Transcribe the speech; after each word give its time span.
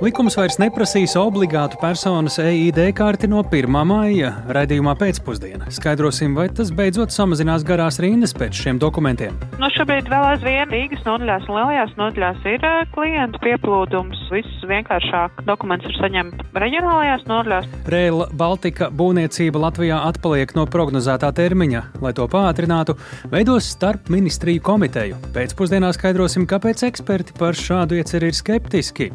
Likums 0.00 0.32
vairs 0.32 0.54
neprasīs 0.56 1.12
obligātu 1.20 1.76
personas 1.76 2.38
EID 2.40 2.78
karti 2.96 3.28
no 3.28 3.42
1. 3.44 3.68
maija 3.84 4.30
raidījumā 4.48 4.94
pēcpusdienā. 4.96 5.66
Skaidrosim, 5.76 6.32
vai 6.38 6.46
tas 6.48 6.70
beidzot 6.72 7.12
samazinās 7.12 7.66
garās 7.68 7.98
rindas 8.00 8.32
pēc 8.32 8.62
šiem 8.62 8.80
dokumentiem. 8.80 9.36
Nu, 9.60 9.68
šobrīd 9.74 10.08
vēl 10.08 10.24
aizvien 10.30 10.72
Rīgas 10.72 11.04
nodaļās 11.04 11.44
un 11.50 11.58
lielajās 11.58 11.92
nodaļās 11.98 12.46
ir 12.48 12.64
klientu 12.94 13.42
pieplūdums. 13.44 14.22
Viss 14.32 14.64
vienkāršāk 14.70 15.42
dokuments 15.44 15.84
ir 15.84 15.92
saņemt 15.98 16.40
reģionālajās 16.56 17.28
nodaļās. 17.28 17.68
Rēla 17.92 18.30
Baltika 18.40 18.88
būvniecība 18.88 19.60
Latvijā 19.66 20.00
atpaliek 20.08 20.56
no 20.56 20.64
prognozētā 20.64 21.28
termiņa. 21.36 21.84
Lai 22.00 22.14
to 22.16 22.24
pātrinātu, 22.30 22.96
veidos 23.28 23.68
starp 23.74 24.08
ministriju 24.08 24.64
komiteju. 24.64 25.20
Pēcpusdienā 25.36 25.92
skaidrosim, 25.92 26.48
kāpēc 26.48 26.86
eksperti 26.88 27.36
par 27.36 27.58
šādu 27.58 28.00
ieceri 28.00 28.32
ir 28.32 28.40
skeptiski. 28.40 29.12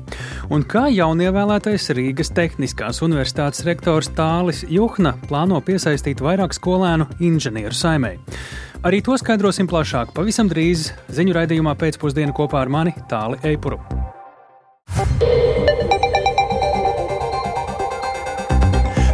Un 0.53 0.61
kā 0.75 0.89
jaunievēlētais 0.91 1.85
Rīgas 1.95 2.33
Tehniskās 2.35 2.97
Universitātes 3.05 3.61
rektors 3.63 4.09
Tālis 4.11 4.65
Juhna 4.67 5.13
plāno 5.29 5.61
piesaistīt 5.63 6.19
vairāk 6.19 6.51
skolēnu 6.57 7.05
inženieru 7.23 7.71
saimē. 7.71 8.11
Arī 8.83 8.99
to 9.05 9.15
skaidrosim 9.15 9.69
plašāk 9.71 10.11
pavisam 10.17 10.51
drīz 10.51 10.89
ziņu 11.15 11.37
raidījumā 11.37 11.77
pēcpusdienā 11.79 12.35
kopā 12.35 12.65
ar 12.65 12.73
mani 12.75 12.91
Tāli 13.07 13.39
Eipuru. 13.47 13.79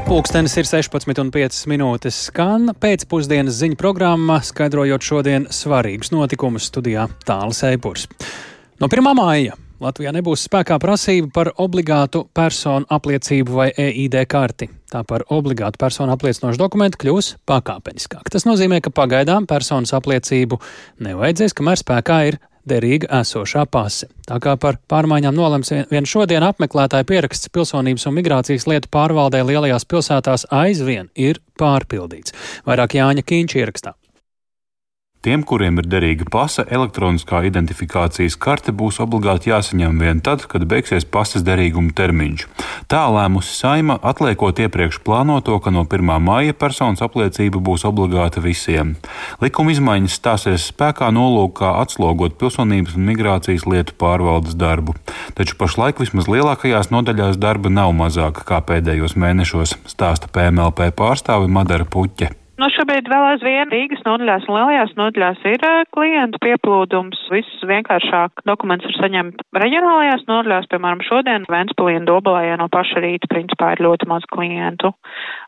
Pūkstens 0.09 0.57
ir 0.57 0.65
16,5 0.65 1.63
minūtes. 1.69 2.23
Skan 2.31 2.71
pēcpusdienas 2.73 3.61
ziņu 3.61 3.77
programma, 3.77 4.41
skaidrojot 4.41 5.11
šodien 5.13 5.51
svarīgus 5.53 6.09
notikumus 6.15 6.73
studijā 6.73 7.05
Tālis 7.27 7.61
Eipurs. 7.69 8.09
No 8.81 8.89
1. 8.89 9.13
māja 9.13 9.60
Latvijā 9.81 10.11
nebūs 10.13 10.43
spēkā 10.45 10.75
prasība 10.77 11.31
par 11.33 11.49
obligātu 11.63 12.27
personu 12.37 12.85
apliecību 12.93 13.55
vai 13.55 13.71
EID 13.73 14.19
karti. 14.29 14.67
Tā 14.91 15.01
par 15.07 15.23
obligātu 15.33 15.79
personu 15.81 16.13
apliecinošu 16.13 16.59
dokumentu 16.61 16.99
kļūs 17.01 17.31
pakāpeniskāk. 17.49 18.29
Tas 18.29 18.45
nozīmē, 18.45 18.77
ka 18.85 18.93
pagaidām 18.93 19.47
personas 19.49 19.95
apliecību 19.97 20.59
nevajadzēs, 21.01 21.57
kamēr 21.57 21.81
spēkā 21.81 22.19
ir 22.29 22.37
derīga 22.69 23.09
esošā 23.23 23.65
pase. 23.73 24.11
Tā 24.29 24.37
kā 24.43 24.53
par 24.61 24.77
pārmaiņām 24.91 25.33
nolems 25.33 25.73
vien 25.89 26.05
šodien 26.05 26.45
apmeklētāju 26.45 27.07
pieraksts 27.09 27.49
pilsonības 27.49 28.05
un 28.05 28.17
migrācijas 28.19 28.67
lietu 28.69 28.91
pārvaldē 28.93 29.41
lielajās 29.47 29.87
pilsētās 29.89 30.45
aizvien 30.53 31.09
ir 31.15 31.41
pārpildīts. 31.57 32.37
Vairāk 32.69 32.99
Jāņa 33.01 33.25
Kīņš 33.25 33.57
ierakstā. 33.63 33.95
Tiem, 35.21 35.43
kuriem 35.45 35.77
ir 35.77 35.85
derīga 35.85 36.25
pasa, 36.33 36.63
elektroniskā 36.65 37.43
identifikācijas 37.45 38.33
karte 38.41 38.73
būs 38.73 38.95
obligāti 39.03 39.51
jāsaņem 39.51 39.99
vien 40.01 40.21
tad, 40.25 40.47
kad 40.49 40.65
beigsies 40.65 41.05
pasas 41.05 41.43
derīguma 41.45 41.93
termiņš. 41.93 42.47
Tā 42.89 43.03
lēmusi 43.13 43.53
Saima, 43.53 43.99
atliekot 44.01 44.63
iepriekš 44.65 44.97
plānoto, 45.05 45.59
ka 45.61 45.69
no 45.69 45.85
1. 45.85 46.09
maija 46.25 46.57
personas 46.57 47.05
apliecība 47.05 47.61
būs 47.61 47.85
obligāta 47.85 48.41
visiem. 48.41 48.95
Likuma 49.45 49.75
izmaiņas 49.75 50.17
stāsies 50.17 50.67
spēkā 50.73 51.13
nolūkā 51.13 51.75
atslogot 51.83 52.41
pilsonības 52.41 52.97
un 52.97 53.05
migrācijas 53.13 53.69
lietu 53.69 53.93
pārvaldes 54.01 54.57
darbu. 54.57 54.97
Taču 55.37 55.53
pašlaik 55.61 56.01
vismaz 56.01 56.33
lielākajās 56.33 56.89
nodaļās 56.89 57.37
darba 57.37 57.69
nav 57.69 57.93
mazāka 57.93 58.41
kā 58.41 58.65
pēdējos 58.65 59.13
mēnešos, 59.21 59.77
stāsta 59.85 60.33
PMLP 60.33 60.89
pārstāve 60.97 61.45
Madara 61.45 61.85
Puķe. 61.85 62.40
Nu, 62.61 62.67
šobrīd 62.69 63.07
vēl 63.09 63.23
aizvien 63.25 63.71
Rīgas 63.73 64.03
nodaļās 64.05 64.43
un 64.45 64.53
lielajās 64.53 64.91
nodaļās 64.93 65.39
ir 65.49 65.63
klientu 65.95 66.37
pieplūdums. 66.43 67.23
Viss 67.33 67.63
vienkāršāk 67.65 68.43
dokuments 68.45 68.85
ir 68.85 68.93
saņemt 68.99 69.41
reģionālajās 69.57 70.27
nodaļās, 70.29 70.67
piemēram, 70.69 71.01
šodien 71.07 71.47
Ventspilī 71.49 71.95
un 71.97 72.05
Dobalējā 72.05 72.59
no 72.61 72.67
paša 72.69 73.01
rīta 73.01 73.31
principā 73.33 73.71
ir 73.73 73.81
ļoti 73.87 74.09
maz 74.11 74.27
klientu. 74.29 74.93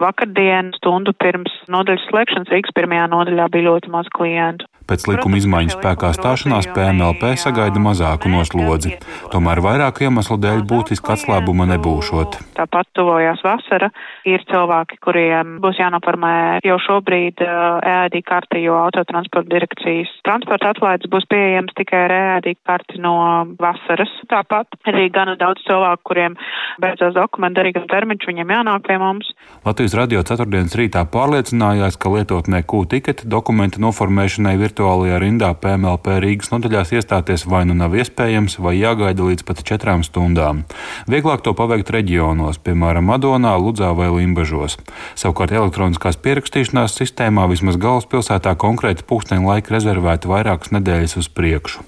Vakardien 0.02 0.74
stundu 0.80 1.14
pirms 1.14 1.54
nodaļas 1.70 2.08
slēgšanas 2.10 2.50
Rīgas 2.56 2.74
pirmajā 2.82 3.06
nodaļā 3.14 3.46
bija 3.54 3.70
ļoti 3.70 3.94
maz 3.94 4.10
klientu. 4.18 4.66
Pēc 4.90 5.06
likuma 5.08 5.38
izmaiņu 5.38 5.78
spēkā 5.78 6.10
stāšanās 6.18 6.66
PMLP 6.74 7.36
sagaida 7.40 7.80
mazāku 7.80 8.34
noslodzi. 8.34 8.98
Tomēr 9.32 9.62
vairāku 9.64 10.10
iemeslu 10.10 10.42
dēļ 10.44 10.66
būtiska 10.68 11.14
atslābuma 11.14 11.70
nebūšot. 11.76 12.42
Tāpat 12.58 12.90
tuvojās 12.98 13.46
vasara. 13.46 13.94
Ir 14.28 14.44
cilvēki, 14.50 15.00
kuriem 15.04 15.58
būs 15.64 15.80
jānoformē 15.80 16.60
jau 16.66 16.78
šobrīd 16.84 17.44
EAD 17.44 18.18
karti, 18.28 18.64
jo 18.66 18.76
autotransporta 18.82 19.52
direkcijas 19.52 20.12
transporta 20.28 20.74
atlaides 20.74 21.12
būs 21.12 21.28
pieejams 21.32 21.76
tikai 21.78 22.04
ar 22.08 22.16
EAD 22.18 22.52
karti 22.68 23.00
no 23.04 23.16
vasaras. 23.60 24.12
Tāpat 24.32 24.80
arī 24.92 25.10
gana 25.14 25.38
daudz 25.40 25.64
cilvēku, 25.68 26.04
kuriem 26.12 26.38
beidzās 26.84 27.16
dokumentu 27.16 27.62
derīgam 27.62 27.88
termiņš, 27.92 28.28
viņiem 28.32 28.54
jānāk 28.58 28.88
pie 28.88 29.00
mums. 29.02 29.32
Latvijas 29.64 29.96
radio 30.00 30.24
ceturtdienas 30.28 30.76
rītā 30.80 31.06
pārliecinājās, 31.14 32.00
ka 32.00 32.12
lietotnē 32.14 32.64
Q-tiketi 32.68 33.30
dokumentu 33.30 33.84
noformēšanai 33.84 34.56
ir 34.58 34.64
virtuālajā 34.64 35.20
rindā 35.22 35.52
PMLP 35.60 36.18
Rīgas 36.24 36.52
nodaļās 36.54 36.94
iestāties 36.98 37.46
vai 37.50 37.64
nu 37.70 37.76
nav 37.78 37.94
iespējams, 37.98 38.58
vai 38.64 38.76
jāgaida 38.80 39.26
līdz 39.28 39.46
pat 39.48 39.64
četrām 39.68 40.04
stundām. 40.06 40.64
Vieglāk 41.12 41.44
to 41.46 41.54
paveikt 41.58 41.92
reģionos, 41.94 42.62
piemēram, 42.64 43.06
Madonā, 43.12 43.54
Ludzā 43.60 43.92
vai 43.98 44.10
Limbažos. 44.18 44.78
Savukārt 45.20 45.54
elektroniskās 45.56 46.20
pierakstīšanās 46.24 46.98
sistēmā 47.00 47.48
vismaz 47.52 47.80
galvaspilsētā 47.82 48.56
konkrēti 48.60 49.06
pūksteni 49.10 49.46
laika 49.48 49.76
rezervēti 49.76 50.30
vairākas 50.32 50.74
nedēļas 50.76 51.18
uz 51.22 51.30
priekšu. 51.34 51.84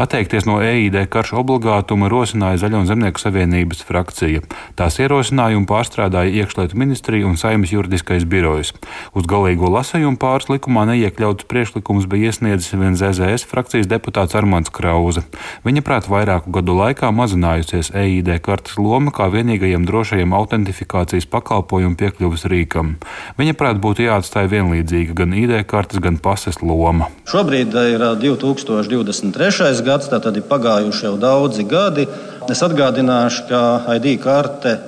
Atteikties 0.00 0.46
no 0.48 0.58
EID 0.64 0.96
karšu 1.12 1.38
obligātuma 1.42 2.08
rosināja 2.10 2.62
Zaļo 2.62 2.82
un 2.82 2.88
Zemnieku 2.88 3.20
savienības 3.22 3.82
frakcija. 3.88 4.42
Tās 4.78 4.98
ierosinājumu 5.02 5.68
pārstrādāja 5.68 6.42
iekšlietu 6.42 6.78
ministrija 6.78 7.28
un 7.28 7.36
saimnes 7.40 7.72
juridiskais 7.74 8.26
birojs. 8.28 8.72
Uz 9.16 9.28
galīgo 9.28 9.70
lasējumu 9.72 10.20
pāris 10.20 10.48
likumā 10.52 10.86
neiekļauts 10.92 11.48
priekšlikums 11.50 12.08
bija 12.10 12.32
iesniedzis 12.32 12.76
viens 12.78 13.02
ZZS 13.02 13.48
frakcijas 13.50 13.90
deputāts 13.90 14.36
Armāns 14.38 14.72
Krauze. 14.74 15.24
Viņa 15.66 15.84
prāt 15.86 16.08
vairāku 16.10 16.52
gadu 16.54 16.76
laikā 16.78 17.10
mazinājusies 17.14 17.92
EID 17.96 18.34
kartes 18.44 18.78
loma 18.80 19.12
kā 19.14 19.28
vienīgajam 19.32 19.86
drošajam 19.88 20.34
autentifikācijas 20.38 21.28
pakalpojumu 21.68 21.96
piekļuves 22.00 22.46
rīkam. 22.48 22.96
Viņa 23.38 23.54
prāt 23.58 23.78
būtu 23.80 24.06
jāatstāj 24.06 24.48
vienlīdzīga 24.48 25.14
gan 25.14 25.34
ID 25.36 25.64
kartes, 25.68 26.00
gan 26.00 26.16
pases 26.16 26.62
loma. 26.62 27.08
Šobrīd 27.28 27.74
ir 27.74 28.04
2023. 28.22 29.84
gads, 29.84 30.08
tātad 30.08 30.36
ir 30.36 30.46
pagājuši 30.48 31.04
jau 31.04 31.16
daudzi 31.20 31.64
gadi. 31.68 32.08
Es 32.48 32.62
atgādināšu, 32.64 33.48
ka 33.48 33.60
ID 33.98 34.16
karte 34.22 34.78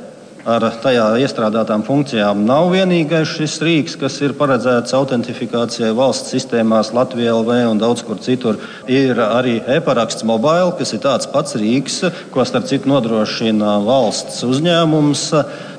ar 0.51 0.65
tajā 0.83 1.05
iestrādātām 1.23 1.85
funkcijām 1.87 2.43
nav 2.47 2.71
vienīgais 2.73 3.31
šis 3.37 3.57
rīks, 3.65 3.97
kas 4.01 4.17
ir 4.25 4.35
paredzēts 4.39 4.95
autentifikācijai 4.97 5.91
valsts 5.97 6.33
sistēmās, 6.35 6.93
Latvijā 6.97 7.35
LV 7.39 7.59
un 7.71 7.81
daudz 7.83 8.03
kur 8.07 8.21
citur. 8.23 8.59
Ir 8.91 9.21
arī 9.23 9.59
e-paraksts 9.77 10.27
mobile, 10.29 10.73
kas 10.79 10.95
ir 10.97 11.03
tāds 11.05 11.31
pats 11.31 11.57
rīks, 11.61 12.01
ko 12.35 12.47
starp 12.49 12.69
citu 12.71 12.91
nodrošina 12.91 13.79
valsts 13.87 14.43
uzņēmums. 14.49 15.27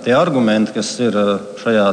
Tie 0.05 0.15
argumenti, 0.17 0.75
kas 0.79 0.93
ir 1.03 1.17
šajā 1.61 1.89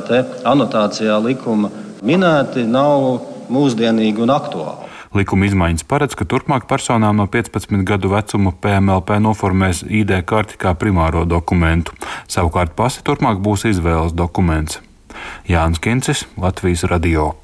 anotācijā 0.49 1.19
likuma 1.25 1.73
minēti, 2.05 2.67
nav 2.69 3.25
mūsdienīgi 3.53 4.25
un 4.25 4.35
aktuāli. 4.35 4.88
Likuma 5.17 5.49
izmaiņas 5.49 5.87
paredz, 5.89 6.17
ka 6.19 6.29
turpmāk 6.29 6.69
personām 6.69 7.17
no 7.17 7.27
15 7.31 7.85
gadu 7.89 8.13
vecuma 8.13 8.53
PMLP 8.53 9.19
noformēs 9.25 9.85
ID 9.89 10.21
karti 10.29 10.61
kā 10.61 10.75
primāro 10.77 11.25
dokumentu. 11.25 11.97
Savukārt 12.29 12.77
pasi 12.77 13.05
turpmāk 13.07 13.41
būs 13.41 13.69
izvēles 13.73 14.17
dokuments. 14.17 14.83
Jānis 15.49 15.81
Kincis, 15.83 16.27
Latvijas 16.37 16.85
Radio. 16.93 17.35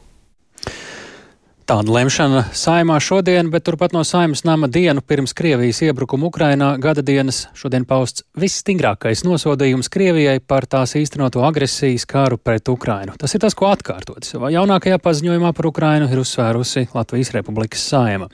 Tāda 1.64 1.94
lemšana 1.94 2.42
saimā 2.52 2.98
šodien, 3.00 3.46
bet 3.48 3.64
turpat 3.64 3.94
no 3.96 4.02
saimas 4.04 4.42
nama 4.44 4.68
dienu 4.68 5.00
pirms 5.00 5.32
Krievijas 5.32 5.78
iebrukuma 5.86 6.26
Ukrainā 6.28 6.66
gada 6.76 7.00
dienas 7.00 7.46
šodien 7.56 7.86
pausts 7.88 8.20
visstingrākais 8.36 9.22
nosodījums 9.24 9.88
Krievijai 9.88 10.42
par 10.44 10.66
tās 10.68 10.92
īstenoto 11.00 11.40
agresijas 11.48 12.04
kāru 12.04 12.36
pret 12.36 12.68
Ukrainu. 12.68 13.14
Tas 13.16 13.32
ir 13.32 13.40
tas, 13.40 13.56
ko 13.56 13.70
atkārtot. 13.72 14.28
Savā 14.28 14.50
jaunākajā 14.52 14.98
paziņojumā 15.00 15.54
par 15.56 15.70
Ukrainu 15.70 16.10
ir 16.12 16.20
uzsvērusi 16.20 16.90
Latvijas 16.92 17.32
Republikas 17.32 17.86
saima. 17.88 18.28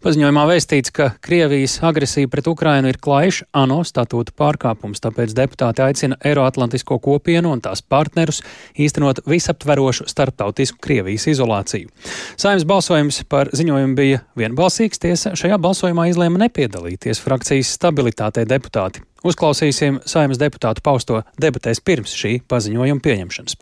Paziņojumā 0.00 0.46
vēstīts, 0.54 0.94
ka 0.96 1.10
Krievijas 1.20 1.76
agresija 1.84 2.32
pret 2.32 2.48
Ukrainu 2.48 2.88
ir 2.88 3.00
klaiša 3.04 3.50
ANO 3.52 3.82
statūta 3.84 4.32
pārkāpums, 4.32 5.04
tāpēc 5.04 5.36
deputāti 5.36 5.84
aicina 5.84 6.16
Eiroatlantisko 6.24 6.96
kopienu 7.04 7.52
un 7.52 7.60
tās 7.68 7.84
partnerus 7.84 8.40
īstenot 8.80 9.26
visaptverošu 9.28 10.08
starptautisku 10.08 10.80
Krievijas 10.80 11.28
izolāciju. 11.36 11.92
Saimas 12.40 12.61
Saimnes 12.62 12.70
balsojums 12.70 13.16
par 13.26 13.48
ziņojumu 13.50 13.96
bija 13.98 14.20
vienbalsīgs. 14.38 15.00
Tiesa 15.02 15.32
šajā 15.34 15.56
balsojumā 15.58 16.04
izlēma 16.12 16.44
nepiedalīties 16.44 17.18
frakcijas 17.18 17.72
stabilitātei 17.74 18.44
deputāti. 18.46 19.02
Uzklausīsim 19.26 19.98
saimnes 20.06 20.38
deputātu 20.38 20.78
pausto 20.78 21.24
debatēs 21.42 21.82
pirms 21.82 22.14
šī 22.14 22.44
paziņojuma 22.46 23.02
pieņemšanas. 23.02 23.58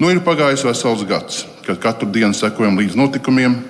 Nu 0.00 0.08
ir 0.08 0.24
pagājis 0.24 0.64
vesels 0.64 1.04
gads, 1.04 1.44
kad 1.68 1.82
katru 1.84 2.08
dienu 2.08 2.32
sekojam 2.32 2.80
līdz 2.80 2.96
notikumiem, 2.96 3.60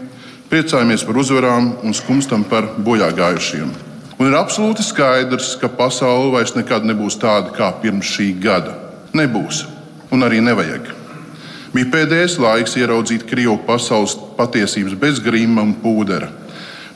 priecājamies 0.55 1.03
par 1.03 1.19
uzvarām 1.19 1.73
un 1.83 1.99
skumstam 1.99 2.47
par 2.47 2.77
bojā 2.79 3.11
gājušiem. 3.11 3.75
Un 4.21 4.31
ir 4.31 4.39
absolūti 4.39 4.87
skaidrs, 4.87 5.57
ka 5.59 5.67
pasaule 5.67 6.31
vairs 6.37 6.55
nekad 6.55 6.87
nebūs 6.87 7.19
tāda 7.19 7.51
kā 7.59 7.75
pirms 7.83 8.07
šī 8.07 8.37
gada. 8.39 8.79
Nebūs, 9.19 9.67
un 10.15 10.23
arī 10.23 10.39
nevajag. 10.47 11.04
Bija 11.75 11.91
pēdējais 11.91 12.37
laiks 12.39 12.77
ieraudzīt 12.79 13.25
Krievu 13.27 13.57
pasaules 13.67 14.13
patiesības 14.39 14.95
bez 14.95 15.17
grīma 15.19 15.65
un 15.67 15.73
pūdera. 15.83 16.29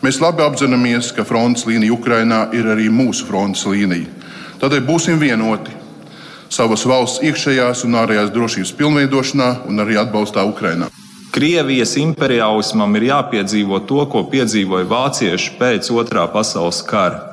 Mēs 0.05 0.21
labi 0.23 0.45
apzināmies, 0.45 1.11
ka 1.17 1.25
frontes 1.27 1.67
līnija 1.67 1.97
Ukrainā 1.97 2.45
ir 2.55 2.69
arī 2.71 2.87
mūsu 2.87 3.27
frontes 3.27 3.65
līnija. 3.67 4.07
Tādēļ 4.63 4.85
būsim 4.87 5.19
vienoti 5.19 5.75
savas 6.55 6.87
valsts 6.87 7.25
iekšējās 7.27 7.83
un 7.89 7.99
ārējās 7.99 8.31
drošības 8.31 8.73
pilnveidošanā 8.79 9.51
un 9.67 9.83
arī 9.83 9.99
atbalstā 9.99 10.47
Ukrainā. 10.47 10.93
Krievijas 11.35 11.97
imperiālismam 11.99 12.95
ir 12.99 13.11
jāpiedzīvo 13.11 13.83
to, 13.91 14.05
ko 14.11 14.25
piedzīvoja 14.31 14.87
vācieši 14.89 15.59
pēc 15.59 15.91
otrā 15.91 16.25
pasaules 16.31 16.81
kara. 16.87 17.25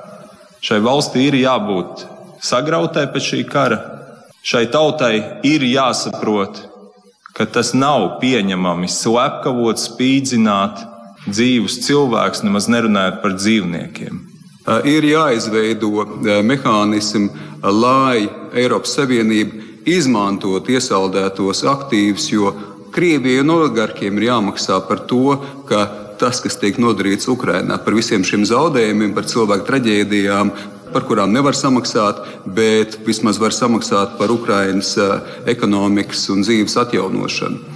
Šai 0.65 0.81
valstī 0.81 1.29
ir 1.29 1.43
jābūt 1.45 2.07
sagrautai 2.41 3.05
pēc 3.13 3.29
šī 3.31 3.45
kara. 3.53 3.83
Šai 4.45 4.65
tautai 4.73 5.15
ir 5.45 5.61
jāsaprot, 5.65 6.65
ka 7.35 7.45
tas 7.45 7.73
nav 7.75 8.15
pieņemami 8.21 8.87
slepkavot, 8.91 9.81
spīdzināt 9.81 10.85
dzīvus 11.25 11.81
cilvēkus, 11.85 12.45
nemaz 12.45 12.69
nerunājot 12.71 13.19
par 13.23 13.35
dzīvniekiem. 13.35 14.21
Ir 14.89 15.05
jāizveido 15.05 16.05
mehānismi, 16.45 17.29
lai 17.61 18.25
Eiropas 18.57 18.95
Savienība 18.97 19.61
izmantot 19.85 20.69
iesaldētos 20.71 21.61
aktīvus, 21.69 22.31
jo 22.33 22.53
Krievijai 22.95 23.43
un 23.43 23.51
oligarkiem 23.57 24.15
ir 24.17 24.29
jāmaksā 24.29 24.79
par 24.87 25.01
to, 25.09 25.35
ka 25.67 25.83
tas, 26.19 26.39
kas 26.39 26.55
tiek 26.61 26.77
nodarīts 26.79 27.27
Ukrajinā, 27.27 27.75
par 27.83 27.97
visiem 27.97 28.23
šiem 28.23 28.45
zaudējumiem, 28.47 29.11
par 29.17 29.27
cilvēku 29.27 29.67
traģēdijām, 29.67 30.53
par 30.95 31.03
kurām 31.09 31.35
nevar 31.35 31.57
samaksāt, 31.57 32.23
bet 32.47 32.95
vismaz 33.03 33.39
var 33.41 33.51
samaksāt 33.51 34.15
par 34.19 34.31
Ukraiņas 34.31 34.95
ekonomikas 35.51 36.29
un 36.31 36.47
dzīves 36.47 36.79
atjaunošanu. 36.85 37.75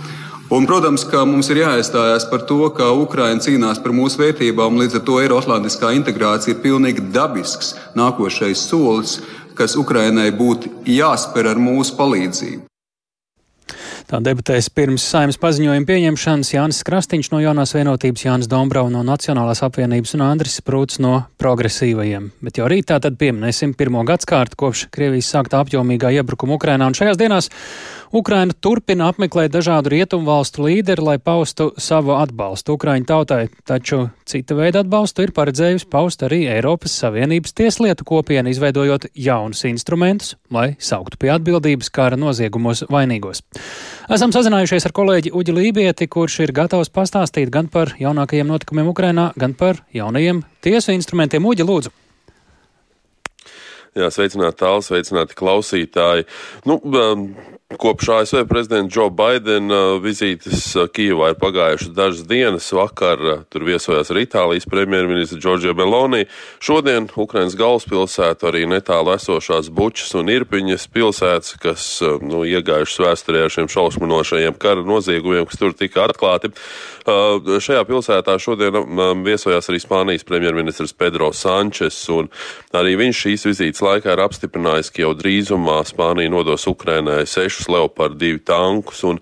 Un, 0.50 0.66
protams, 0.66 1.04
ka 1.06 1.27
mums 1.30 1.51
ir 1.54 1.60
jāiestājas 1.62 2.24
par 2.31 2.42
to, 2.50 2.63
ka 2.74 2.88
Ukraiņa 2.98 3.44
cīnās 3.45 3.81
par 3.83 3.94
mūsu 3.94 4.18
vērtībām, 4.24 4.80
līdz 4.81 4.98
ar 4.98 5.04
to 5.06 5.19
Eiroatlantiskā 5.21 5.92
integrācija 6.00 6.56
ir 6.56 6.63
pilnīgi 6.63 7.06
dabisks 7.13 7.75
nākošais 8.00 8.63
solis, 8.71 9.19
kas 9.60 9.77
Ukraiņai 9.77 10.31
būtu 10.39 10.74
jāspēr 10.89 11.51
ar 11.51 11.62
mūsu 11.62 11.94
palīdzību. 12.00 12.69
Tā 14.09 14.17
debatēs 14.25 14.71
pirms 14.73 15.03
saimnes 15.06 15.38
paziņojuma 15.38 15.85
pieņemšanas 15.85 16.50
Jānis 16.56 16.79
Krastīņš 16.88 17.27
no 17.29 17.44
jaunās 17.44 17.75
vienotības, 17.75 18.23
Jānis 18.25 18.47
Dombrau 18.50 18.88
no 18.89 19.03
Nacionālās 19.06 19.61
apvienības 19.67 20.15
un 20.17 20.23
Andris 20.25 20.56
Prūts 20.65 20.97
no 21.06 21.11
progresīvajiem. 21.38 22.31
Bet 22.41 22.57
jau 22.57 22.65
rītā 22.73 22.97
tad 23.03 23.19
pieminēsim 23.21 23.75
pirmo 23.77 24.01
gadskārtu 24.09 24.57
kopš 24.63 24.88
Krievijas 24.95 25.29
sāktā 25.29 25.61
apjomīgā 25.61 26.09
iebrukuma 26.17 26.57
Ukrainā 26.57 26.89
un 26.89 26.97
šajās 26.97 27.21
dienās 27.21 27.51
Ukraina 28.09 28.56
turpina 28.57 29.11
apmeklēt 29.11 29.51
dažādu 29.53 29.91
rietumu 29.94 30.25
valstu 30.25 30.63
līderi, 30.65 31.03
lai 31.06 31.17
paustu 31.21 31.67
savu 31.77 32.15
atbalstu 32.17 32.73
Ukraiņu 32.73 33.06
tautai, 33.06 33.44
taču 33.69 34.07
cita 34.25 34.56
veida 34.57 34.81
atbalstu 34.81 35.27
ir 35.27 35.33
paredzējusi 35.35 35.85
paust 35.94 36.25
arī 36.25 36.39
Eiropas 36.50 36.95
Savienības 37.03 37.53
tieslietu 37.53 38.07
kopiena, 38.09 38.50
izveidojot 38.50 39.11
jaunus 39.13 39.61
instrumentus, 39.69 40.33
lai 40.50 40.71
sauktu 40.81 41.19
pie 41.21 41.29
atbildības 41.35 41.91
kara 41.94 42.17
noziegumos 42.17 42.81
vainīgos. 42.89 43.44
Esam 44.09 44.33
sazinājušies 44.33 44.89
ar 44.89 44.95
kolēģi 44.97 45.35
Uģi 45.38 45.57
Lībieti, 45.59 46.09
kurš 46.09 46.39
ir 46.47 46.56
gatavs 46.57 46.89
pastāstīt 46.89 47.53
gan 47.53 47.69
par 47.69 47.94
jaunākajiem 48.01 48.50
notikumiem 48.50 48.89
Ukrainā, 48.89 49.29
gan 49.38 49.53
par 49.53 49.83
jaunajiem 49.94 50.41
tiesu 50.65 50.97
instrumentiem. 50.97 51.45
Uģi, 51.45 51.69
lūdzu! 51.69 51.94
Jā, 53.97 54.09
sveicināti 54.13 54.61
tālu, 54.61 54.81
sveicināti 54.85 55.38
klausītāji. 55.38 56.25
Nu, 56.69 56.77
um, 56.77 57.25
Kopš 57.77 58.10
ASV 58.10 58.38
prezidenta 58.50 58.89
Džo 58.89 59.10
Baidena 59.13 60.00
vizītes 60.01 60.71
Kijavā 60.89 61.27
ir 61.30 61.36
pagājušas 61.38 61.92
dažas 61.94 62.24
dienas. 62.25 62.71
Vakar 62.74 63.21
tur 63.45 63.66
viesojās 63.68 64.10
arī 64.10 64.24
Itālijas 64.25 64.66
premjerministra 64.66 65.38
Džordžija 65.38 65.75
Meloni. 65.77 66.24
Šodien 66.66 67.06
Ukrainas 67.13 67.54
galvaspilsēta 67.60 68.50
arī 68.50 68.63
netālu 68.66 69.13
esošās 69.13 69.69
Bučas 69.69 70.16
un 70.18 70.31
Irpiņas 70.33 70.88
pilsētas, 70.89 71.60
kas 71.62 71.86
nu, 72.25 72.42
iegājušas 72.50 73.04
vēsturē 73.06 73.45
ar 73.45 73.54
šiem 73.54 73.69
šausminošajiem 73.69 74.57
kara 74.57 74.81
noziegumiem, 74.81 75.45
kas 75.45 75.62
tur 75.62 75.77
tika 75.77 76.07
atklāti. 76.10 76.50
Šajā 77.06 77.86
pilsētā 77.86 78.33
šodien 78.42 78.81
viesojās 79.25 79.69
arī 79.69 79.80
Spānijas 79.81 80.25
premjerministrs 80.25 80.98
Pedro 80.98 81.30
Sančes, 81.38 82.01
un 82.10 82.33
arī 82.74 82.98
viņš 82.98 83.24
šīs 83.27 83.48
vizītes 83.51 83.86
laikā 83.86 84.18
ir 84.18 84.25
apstiprinājis, 84.25 84.89
ka 84.89 85.06
jau 85.06 85.13
drīzumā 85.18 85.80
Spānija 85.89 86.33
nodos 86.33 86.66
Ukrainai 86.69 87.24
sešu 87.30 87.58
sešus 87.59 87.67
Leopard 87.67 88.17
2 88.17 88.39
tankus. 88.44 89.03
Un 89.03 89.19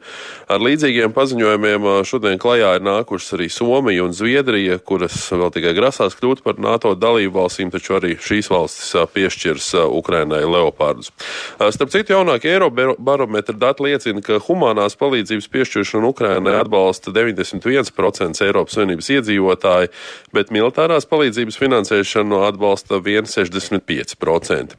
ar 0.48 0.60
līdzīgiem 0.62 1.14
paziņojumiem 1.14 2.06
šodien 2.06 2.40
klajā 2.40 2.76
ir 2.78 2.86
nākušas 2.86 3.34
arī 3.38 3.50
Somija 3.50 4.04
un 4.04 4.14
Zviedrija, 4.14 4.78
kuras 4.80 5.32
vēl 5.32 5.52
tikai 5.52 5.74
grasās 5.74 6.16
kļūt 6.16 6.44
par 6.44 6.60
NATO 6.60 6.96
dalību 6.96 7.34
valstīm, 7.38 7.72
taču 7.72 7.98
arī 7.98 8.18
šīs 8.18 8.50
valstis 8.50 8.94
piešķirs 9.14 9.74
Ukrainai 9.90 10.46
Leopardus. 10.46 11.12
Starp 11.58 11.92
citu, 11.92 12.14
jaunākie 12.14 12.54
Eirobarometra 12.54 13.56
dati 13.58 13.84
liecina, 13.84 14.22
ka 14.22 14.40
humanās 14.48 14.98
palīdzības 14.98 15.48
piešķiršanu 15.52 16.14
Ukrainai 16.14 16.58
atbalsta 16.62 17.12
91% 17.12 18.46
Eiropas 18.46 18.78
Savienības 18.78 19.12
iedzīvotāji, 19.18 19.94
bet 20.34 20.54
militārās 20.54 21.08
palīdzības 21.10 21.60
finansēšanu 21.60 22.44
atbalsta 22.48 23.02
1,65%. 23.02 24.78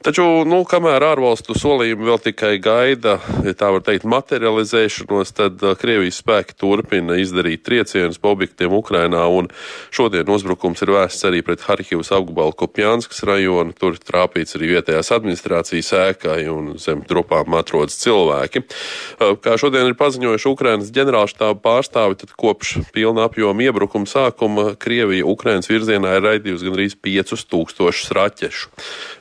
Taču, 0.00 0.24
nu, 0.48 0.62
kamēr 0.64 1.04
ārvalstu 1.04 1.52
solījumi 1.60 2.06
vēl 2.08 2.20
tikai 2.24 2.54
gaida, 2.64 3.18
ja 3.44 3.52
tā 3.52 3.68
var 3.68 3.82
teikt, 3.84 4.06
materializēšanos, 4.08 5.32
tad 5.36 5.60
uh, 5.60 5.74
Krievijas 5.76 6.22
spēki 6.22 6.54
turpina 6.56 7.18
izdarīt 7.20 7.66
triecienus 7.66 8.16
pa 8.16 8.30
objektiem 8.32 8.72
Ukrainā, 8.72 9.26
un 9.28 9.50
šodien 9.92 10.32
uzbrukums 10.32 10.80
ir 10.80 10.94
vērsts 10.94 11.26
arī 11.28 11.42
pret 11.44 11.66
Harkivas 11.66 12.08
apgabalu 12.16 12.56
Kopjānskas 12.56 13.20
rajonu. 13.28 13.76
Tur 13.76 13.98
trāpīts 14.00 14.56
arī 14.56 14.70
vietējās 14.70 15.12
administrācijas 15.18 15.92
ēkai, 15.98 16.38
un 16.48 16.72
zem 16.80 17.04
trupām 17.04 17.58
atrodas 17.60 18.00
cilvēki. 18.00 18.64
Uh, 18.64 19.36
kā 19.36 19.58
šodien 19.60 19.84
ir 19.84 19.98
paziņojuši 20.00 20.48
Ukrainas 20.48 20.94
ģenerālštāba 20.96 21.60
pārstāvi, 21.60 22.22
tad 22.24 22.32
kopš 22.40 22.78
pilna 22.96 23.28
apjoma 23.28 23.68
iebrukuma 23.68 24.08
sākuma 24.08 24.70
Krievija 24.80 25.28
Ukrainas 25.28 25.68
virzienā 25.68 26.16
ir 26.16 26.26
raidījusi 26.30 26.70
gandrīz 26.70 26.98
5000 27.04 28.16
raķešu. 28.16 28.72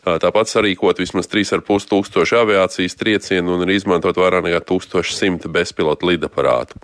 Uh, 0.07 0.15
tāpat 0.23 0.55
arī 0.59 0.68
sarīkot 0.69 0.99
vismaz 1.01 1.27
3,5 1.27 1.87
tūkstoši 1.89 2.35
aviācijas 2.37 2.95
triecienu 2.95 3.55
un 3.55 3.65
ir 3.65 3.73
izmantot 3.73 4.17
vairāk 4.17 4.45
nekā 4.45 4.61
1100 4.61 5.49
bezpilotu 5.49 6.09
lidaparātu. 6.11 6.77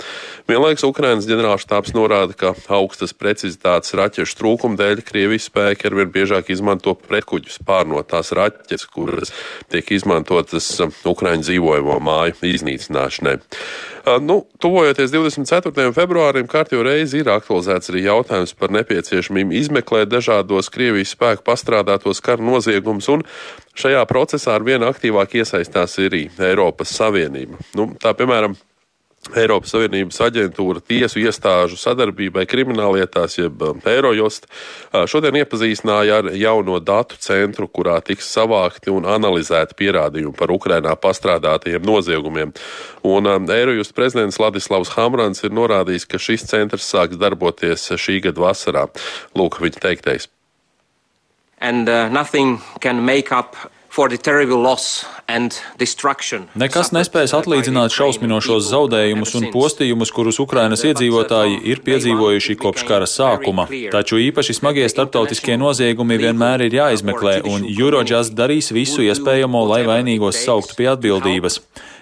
Vienlaikus 0.48 0.86
Ukrainas 0.88 1.28
ģenerālštāps 1.30 1.94
norāda, 1.94 2.34
ka 2.34 2.54
augstas 2.68 3.14
precizitātes 3.14 3.94
raķešu 3.94 4.38
trūkuma 4.40 4.80
dēļ 4.80 5.04
Krievijas 5.06 5.50
spēki 5.50 5.90
arvien 5.90 6.12
biežāk 6.12 6.50
izmanto 6.50 6.96
pretkuģus 6.96 7.62
pārnotās 7.66 8.34
raķetes, 8.36 8.88
kuras 8.90 9.34
tiek 9.70 9.92
izmantotas 9.92 10.72
Ukraiņu 11.06 11.46
dzīvojamo 11.46 12.00
māju 12.02 12.40
iznīcināšanai. 12.56 13.38
Nu, 14.06 14.44
tuvojoties 14.62 15.10
24. 15.10 15.90
februārim, 15.96 16.46
kārtībā 16.46 16.84
reizi 16.86 17.24
ir 17.24 17.30
aktualizēts 17.34 17.90
arī 17.90 18.04
jautājums 18.06 18.54
par 18.54 18.70
nepieciešamību 18.76 19.58
izmeklēt 19.58 20.12
dažādos 20.12 20.70
Krievijas 20.74 21.16
spēku 21.16 21.42
pastrādātos 21.48 22.22
kara 22.22 22.46
noziegumus, 22.46 23.10
šajā 23.74 24.04
procesā 24.06 24.54
ar 24.60 24.68
vienu 24.68 24.86
aktīvāk 24.92 25.40
iesaistās 25.42 25.98
arī 26.06 26.28
Eiropas 26.38 26.94
Savienība. 26.94 27.58
Nu, 27.74 27.90
tā, 27.98 28.14
piemēram, 28.14 28.54
Eiropas 29.34 29.72
Savienības 29.74 30.20
aģentūra 30.22 30.84
tiesu 30.86 31.18
iestāžu 31.24 31.80
sadarbībai 31.82 32.44
krimināllietās, 32.50 33.40
jeb 33.40 33.64
um, 33.66 33.80
Eirojost, 33.90 34.46
šodien 35.10 35.40
iepazīstināja 35.42 36.20
ar 36.22 36.30
jauno 36.38 36.78
datu 36.84 37.18
centru, 37.22 37.66
kurā 37.66 37.98
tiks 38.06 38.30
savākti 38.36 38.94
un 38.94 39.08
analizēti 39.10 39.78
pierādījumi 39.82 40.36
par 40.38 40.54
Ukrainā 40.54 40.94
pastrādātajiem 41.02 41.86
noziegumiem. 41.88 42.54
Un 43.08 43.32
um, 43.32 43.50
Eirojost 43.50 43.96
prezidents 43.98 44.38
Ladislavs 44.42 44.94
Hamrans 44.94 45.42
ir 45.42 45.56
norādījis, 45.58 46.06
ka 46.06 46.22
šis 46.22 46.46
centrs 46.52 46.86
sāks 46.94 47.18
darboties 47.18 47.90
šī 47.98 48.22
gada 48.30 48.46
vasarā. 48.46 48.88
Lūk, 49.34 49.58
viņa 49.64 49.82
teiktais. 49.90 50.30
And 51.58 51.90
uh, 51.90 52.10
nothing 52.10 52.62
can 52.80 53.06
make 53.06 53.32
up 53.32 53.56
for 53.96 54.10
the 54.10 54.18
terrible 54.18 54.60
loss 54.60 55.06
Nekas 56.60 56.92
nespēs 56.94 57.34
atlīdzināt 57.34 57.94
šausminošos 57.96 58.68
zaudējumus 58.70 59.32
un 59.40 59.48
postījumus, 59.54 60.12
kurus 60.14 60.38
Ukrainas 60.44 60.84
iedzīvotāji 60.86 61.62
ir 61.72 61.82
piedzīvojuši 61.86 62.58
kopš 62.62 62.86
kara 62.86 63.08
sākuma. 63.10 63.66
Taču 63.94 64.20
īpaši 64.22 64.58
smagie 64.60 64.86
starptautiskie 64.92 65.58
noziegumi 65.58 66.20
vienmēr 66.22 66.68
ir 66.68 66.78
jāizmeklē, 66.78 67.40
un 67.50 67.66
Eurojust 67.72 68.36
darīs 68.38 68.70
visu 68.76 69.02
iespējamo, 69.08 69.64
lai 69.72 69.82
vainīgos 69.88 70.44
sauktu 70.46 70.78
pie 70.78 70.92
atbildības. 70.94 71.62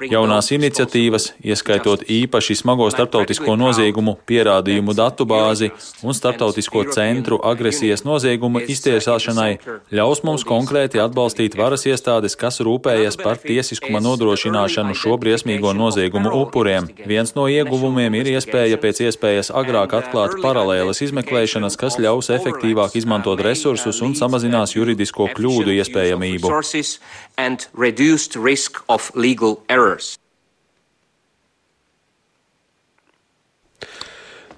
Jaunās 0.09 0.49
iniciatīvas, 0.51 1.29
ieskaitot 1.45 2.03
īpaši 2.11 2.55
smago 2.59 2.89
starptautisko 2.91 3.55
noziegumu 3.59 4.15
pierādījumu 4.27 4.95
datu 4.97 5.25
bāzi 5.29 5.69
un 6.03 6.15
starptautisko 6.17 6.83
centru 6.95 7.39
agresijas 7.43 8.03
noziegumu 8.07 8.63
iztiesāšanai, 8.73 9.51
ļaus 9.93 10.23
mums 10.27 10.45
konkrēti 10.47 11.01
atbalstīt 11.03 11.55
varas 11.59 11.85
iestādes, 11.87 12.35
kas 12.39 12.59
rūpējas 12.65 13.19
par 13.21 13.39
tiesiskuma 13.43 14.01
nodrošināšanu 14.03 14.97
šo 14.97 15.17
briesmīgo 15.21 15.71
noziegumu 15.77 16.33
upuriem. 16.41 16.89
Viens 17.07 17.35
no 17.37 17.47
ieguvumiem 17.51 18.19
ir 18.19 18.33
iespēja 18.35 18.79
pēc 18.81 19.03
iespējas 19.07 19.53
agrāk 19.53 19.95
atklāt 19.99 20.39
paralēlas 20.43 21.03
izmeklēšanas, 21.07 21.79
kas 21.79 21.99
ļaus 22.01 22.31
efektīvāk 22.35 22.97
izmantot 22.99 23.43
resursus 23.45 24.01
un 24.05 24.17
samazinās 24.19 24.75
juridisko 24.75 25.29
kļūdu 25.37 25.77
iespējamību. 25.79 26.51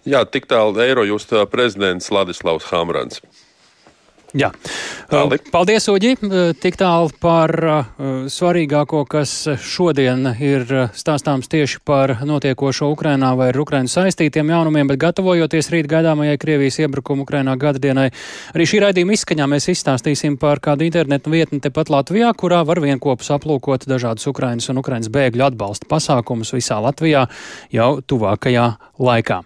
Jā, 0.05 0.21
tik 0.29 0.45
tālu 0.45 0.77
Eirojust 0.83 1.31
prezidents 1.49 2.11
Ladislavs 2.13 2.67
Hamrans. 2.69 3.21
Jā. 4.35 4.49
Paldi. 5.07 5.37
Paldies, 5.47 5.85
Uģi. 5.87 6.15
Tik 6.59 6.75
tālu 6.75 7.11
par 7.23 7.51
uh, 7.55 7.85
svarīgāko, 8.31 9.05
kas 9.07 9.31
šodien 9.63 10.27
ir 10.43 10.65
stāstāms 10.91 11.47
tieši 11.51 11.79
par 11.87 12.17
notiekošo 12.27 12.89
Ukrainā 12.91 13.31
vai 13.39 13.53
ar 13.53 13.61
Ukrainu 13.63 13.91
saistītiem 13.91 14.51
jaunumiem, 14.51 14.91
bet 14.91 14.99
gatavojoties 15.05 15.71
rīt 15.71 15.87
gaidāmajai 15.91 16.41
Krievijas 16.41 16.81
iebrukumu 16.83 17.23
Ukrainā 17.23 17.55
gadadienai, 17.61 18.09
arī 18.51 18.67
šī 18.67 18.83
raidījuma 18.83 19.15
izskaņā 19.15 19.47
mēs 19.55 19.69
izstāstīsim 19.71 20.35
par 20.41 20.59
kādu 20.59 20.83
internetu 20.89 21.31
vietni 21.31 21.63
tepat 21.63 21.93
Latvijā, 21.95 22.35
kurā 22.35 22.65
var 22.67 22.83
vienkopus 22.83 23.31
aplūkot 23.37 23.87
dažādus 23.87 24.27
Ukrainas 24.27 24.67
un 24.73 24.83
Ukrainas 24.83 25.11
bēgļu 25.15 25.47
atbalsta 25.47 25.87
pasākumus 25.87 26.51
visā 26.57 26.83
Latvijā 26.83 27.27
jau 27.71 27.91
tuvākajā 28.03 28.71
laikā. 28.99 29.45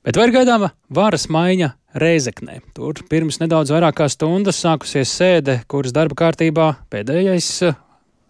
Bet 0.00 0.16
vai 0.16 0.30
ir 0.30 0.32
gaidāma 0.32 0.70
varas 0.96 1.26
maiņa 1.28 1.74
Reizeknē. 2.00 2.62
Tur 2.72 3.02
pirms 3.10 3.36
nedaudz 3.42 3.68
vairāk 3.74 3.98
kā 3.98 4.06
stundas 4.08 4.56
sākusies 4.62 5.10
sēde, 5.12 5.58
kuras 5.68 5.92
darba 5.92 6.14
kārtībā 6.16 6.68
pēdējais 6.88 7.48
eh, 7.66 7.74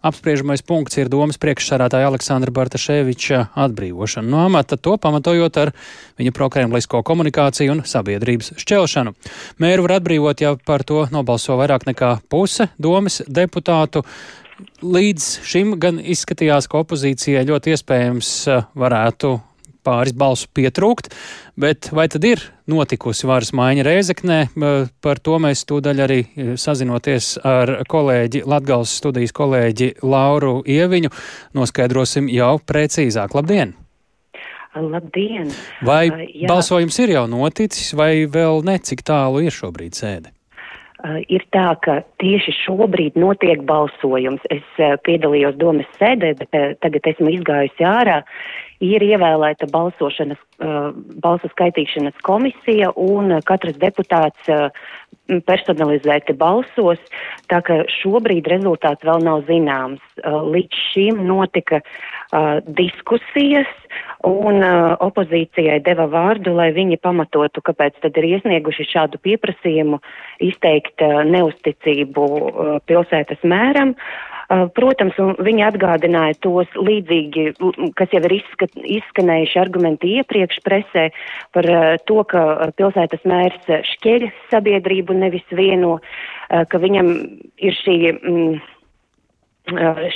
apspriežamais 0.03 0.65
punkts 0.67 0.97
ir 0.99 1.07
domas 1.13 1.37
priekšsarātāja 1.39 2.09
Aleksandra 2.09 2.51
Bartaševiča 2.57 3.45
atbrīvošana 3.63 4.27
no 4.33 4.41
amata, 4.49 4.75
to 4.75 4.97
pamatojot 4.99 5.59
ar 5.61 5.71
viņa 6.19 6.33
prokremlisko 6.35 6.99
komunikāciju 7.07 7.77
un 7.77 7.83
sabiedrības 7.87 8.51
šķelšanu. 8.59 9.13
Mēru 9.63 9.85
var 9.85 10.01
atbrīvot, 10.01 10.43
ja 10.43 10.57
par 10.67 10.83
to 10.83 11.05
nobalso 11.13 11.55
vairāk 11.61 11.85
nekā 11.87 12.17
puse 12.27 12.67
domas 12.75 13.21
deputātu. 13.31 14.03
Līdz 14.83 15.29
šim 15.47 15.77
gan 15.79 16.03
izskatījās, 16.03 16.67
ka 16.67 16.83
opozīcijai 16.83 17.45
ļoti 17.47 17.77
iespējams 17.77 18.33
eh, 18.51 18.67
varētu 18.75 19.31
pāris 19.85 20.15
balsu 20.17 20.49
pietrūkt, 20.55 21.11
bet 21.59 21.91
vai 21.95 22.07
tad 22.11 22.25
ir 22.27 22.43
notikusi 22.71 23.29
varas 23.29 23.51
maiņa 23.57 23.85
Reizeknē? 23.87 24.39
Par 25.03 25.21
to 25.23 25.37
mēs 25.41 25.65
tūdaļ 25.69 26.03
arī 26.07 26.21
sazinoties 26.59 27.35
ar 27.43 27.79
kolēģi, 27.91 28.45
Latgals 28.49 28.95
studijas 29.01 29.35
kolēģi 29.37 29.93
Lauru 30.05 30.59
Ieviņu, 30.65 31.13
noskaidrosim 31.57 32.31
jau 32.31 32.55
precīzāk. 32.63 33.37
Labdien! 33.37 33.75
Labdien! 34.75 35.49
Vai 35.83 36.07
uh, 36.07 36.21
balsojums 36.47 36.95
ir 37.03 37.11
jau 37.17 37.25
noticis, 37.27 37.91
vai 37.97 38.23
vēl 38.31 38.63
ne, 38.63 38.77
cik 38.79 39.03
tālu 39.03 39.43
ir 39.43 39.51
šobrīd 39.51 39.97
sēde? 39.97 40.31
Uh, 41.01 41.19
ir 41.27 41.43
tā, 41.51 41.73
ka 41.83 41.97
tieši 42.23 42.53
šobrīd 42.61 43.17
notiek 43.19 43.65
balsojums. 43.67 44.45
Es 44.53 44.63
uh, 44.79 44.95
piedalījos 45.03 45.57
domas 45.59 45.89
sēdē, 45.99 46.35
bet 46.39 46.55
uh, 46.55 46.71
tagad 46.79 47.11
esmu 47.11 47.33
izgājusi 47.35 47.87
ārā 47.87 48.21
ir 48.81 49.03
ievēlēta 49.05 49.69
balsošanas, 49.71 50.39
uh, 50.59 50.91
balsu 51.23 51.49
skaitīšanas 51.53 52.17
komisija 52.25 52.91
un 52.97 53.37
katrs 53.47 53.77
deputāts 53.81 54.51
uh, 54.51 54.69
personalizēti 55.47 56.35
balsos, 56.37 56.99
tā 57.51 57.61
ka 57.65 57.83
šobrīd 58.01 58.49
rezultāts 58.51 59.05
vēl 59.07 59.23
nav 59.23 59.45
zināms. 59.49 60.01
Uh, 60.23 60.41
līdz 60.51 60.81
šim 60.91 61.21
notika 61.29 61.81
diskusijas 62.77 63.69
un 64.23 64.63
opozīcijai 65.03 65.79
deva 65.83 66.05
vārdu, 66.07 66.53
lai 66.55 66.69
viņi 66.75 66.99
pamatotu, 67.01 67.63
kāpēc 67.65 67.97
tad 68.03 68.17
ir 68.21 68.29
iesnieguši 68.37 68.87
šādu 68.87 69.19
pieprasījumu 69.25 69.99
izteikt 70.47 71.03
neusticību 71.27 72.27
pilsētas 72.87 73.43
mēram. 73.43 73.95
Uh, 73.95 74.31
Uh, 74.51 74.65
protams, 74.75 75.15
viņi 75.15 75.63
atgādināja 75.63 76.35
tos 76.43 76.71
līdzīgi, 76.75 77.53
kas 77.95 78.11
jau 78.11 78.19
ir 78.25 78.33
izskat, 78.35 78.73
izskanējuši 78.97 79.59
argumenti 79.61 80.09
iepriekš 80.17 80.59
presē 80.65 81.05
par 81.55 81.67
uh, 81.71 81.85
to, 82.09 82.17
ka 82.27 82.71
pilsētas 82.75 83.23
mērs 83.31 83.69
šķeļ 83.93 84.27
sabiedrību 84.51 85.15
nevis 85.21 85.45
vieno, 85.55 85.93
uh, 86.01 86.65
ka 86.67 86.81
viņam 86.83 87.13
ir 87.63 87.79
šī. 87.79 87.97
Mm, 88.17 88.59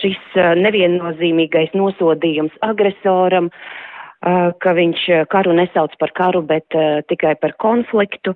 šis 0.01 0.21
neviennozīmīgais 0.61 1.75
nosodījums 1.77 2.55
agresoram, 2.65 3.49
ka 4.21 4.73
viņš 4.73 5.01
karu 5.29 5.53
nesauc 5.53 5.93
par 5.99 6.11
karu, 6.17 6.41
bet 6.41 6.65
tikai 7.09 7.35
par 7.37 7.53
konfliktu. 7.61 8.33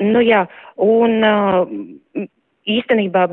Nu 0.00 0.22
jā, 0.22 0.46
un 0.76 1.18
īstenībā 2.66 3.28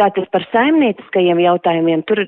Tātad 0.00 0.24
par 0.32 0.40
saimnieciskajiem 0.48 1.42
jautājumiem 1.44 2.00
tur 2.08 2.22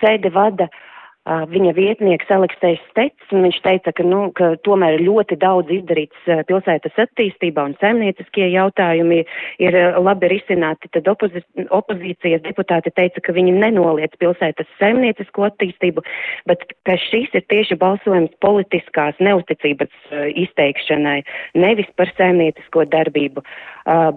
sēde 0.00 0.30
vada 0.32 0.70
uh, 0.70 0.93
viņa 1.24 1.72
vietnieks 1.72 2.28
Aleksējs 2.28 2.82
Stets, 2.90 3.30
viņš 3.32 3.60
teica, 3.64 3.92
ka, 3.96 4.04
nu, 4.04 4.28
ka 4.36 4.50
tomēr 4.66 4.98
ļoti 5.00 5.38
daudz 5.40 5.72
izdarīts 5.72 6.26
pilsētas 6.48 6.98
attīstībā 7.00 7.64
un 7.64 7.76
saimnieciskie 7.80 8.50
jautājumi 8.52 9.22
ir 9.64 9.78
labi 10.04 10.28
risināti. 10.34 10.90
Tad 10.92 11.08
opozi 11.08 11.40
opozīcijas 11.72 12.44
deputāti 12.44 12.92
teica, 12.92 13.22
ka 13.24 13.32
viņi 13.36 13.56
nenoliec 13.56 14.12
pilsētas 14.20 14.68
saimniecisko 14.80 15.48
attīstību, 15.48 16.04
bet 16.50 16.66
ka 16.84 16.98
šis 17.06 17.32
ir 17.32 17.46
tieši 17.48 17.80
balsojums 17.80 18.34
politiskās 18.44 19.16
neusticības 19.24 20.12
izteikšanai, 20.44 21.22
nevis 21.56 21.88
par 21.96 22.12
saimniecisko 22.18 22.84
darbību. 22.92 23.44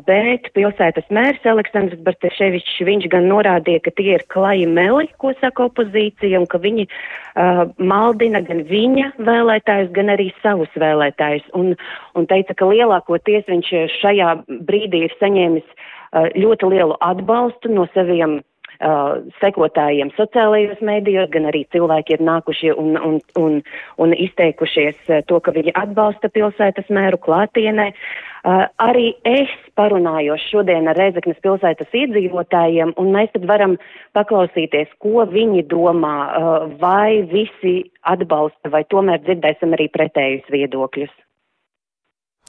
Bet 0.08 0.52
pilsētas 0.56 1.08
mērs 1.12 1.44
Aleksandrs 1.48 2.04
Bartaševičs, 2.04 2.78
viņš 2.88 3.08
gan 3.12 3.28
norādīja, 3.32 3.82
ka 3.84 3.96
tie 3.96 4.14
ir 4.16 4.24
klaji 4.32 4.68
meli, 4.68 5.08
ko 5.20 5.34
saka 5.42 5.68
opozīcija, 5.68 6.40
un 6.40 6.48
ka 6.48 6.60
viņi 6.64 6.88
uh, 6.98 7.64
maldina 7.78 8.42
gan 8.48 8.64
viņa 8.70 9.12
vēlētājus, 9.30 9.94
gan 9.96 10.14
arī 10.14 10.30
savus 10.44 10.72
vēlētājus. 10.76 11.48
Un, 11.58 11.74
un 12.18 12.28
teica, 12.30 12.56
ka 12.58 12.70
lielākoties 12.72 13.48
viņš 13.52 13.74
šajā 14.00 14.34
brīdī 14.70 15.06
ir 15.08 15.18
saņēmis 15.22 15.66
uh, 15.68 16.30
ļoti 16.36 16.74
lielu 16.76 17.00
atbalstu 17.12 17.74
no 17.74 17.88
saviem 17.94 18.40
Uh, 18.78 19.24
sekotājiem 19.42 20.12
sociālajos 20.14 20.84
mēdījos, 20.86 21.32
gan 21.34 21.48
arī 21.50 21.64
cilvēki 21.74 22.14
ir 22.14 22.22
nākuši 22.28 22.76
un, 22.78 22.92
un, 23.02 23.16
un, 23.42 23.56
un 23.98 24.14
izteikušies 24.14 25.00
uh, 25.10 25.24
to, 25.26 25.40
ka 25.42 25.50
viņi 25.56 25.74
atbalsta 25.82 26.30
pilsētas 26.30 26.92
mēru 26.94 27.18
klātienē. 27.26 27.88
Uh, 27.90 28.68
arī 28.78 29.16
es 29.26 29.50
parunājos 29.80 30.46
šodien 30.52 30.86
ar 30.92 31.02
Reizeknas 31.02 31.42
pilsētas 31.42 31.90
iedzīvotājiem, 31.90 32.94
un 33.02 33.12
mēs 33.18 33.34
tad 33.34 33.50
varam 33.50 33.80
paklausīties, 34.14 34.94
ko 35.02 35.26
viņi 35.26 35.66
domā, 35.74 36.16
uh, 36.30 36.72
vai 36.78 37.26
visi 37.34 37.80
atbalsta, 38.06 38.70
vai 38.78 38.86
tomēr 38.94 39.26
dzirdēsim 39.26 39.74
arī 39.74 39.90
pretējus 39.90 40.54
viedokļus. 40.54 41.14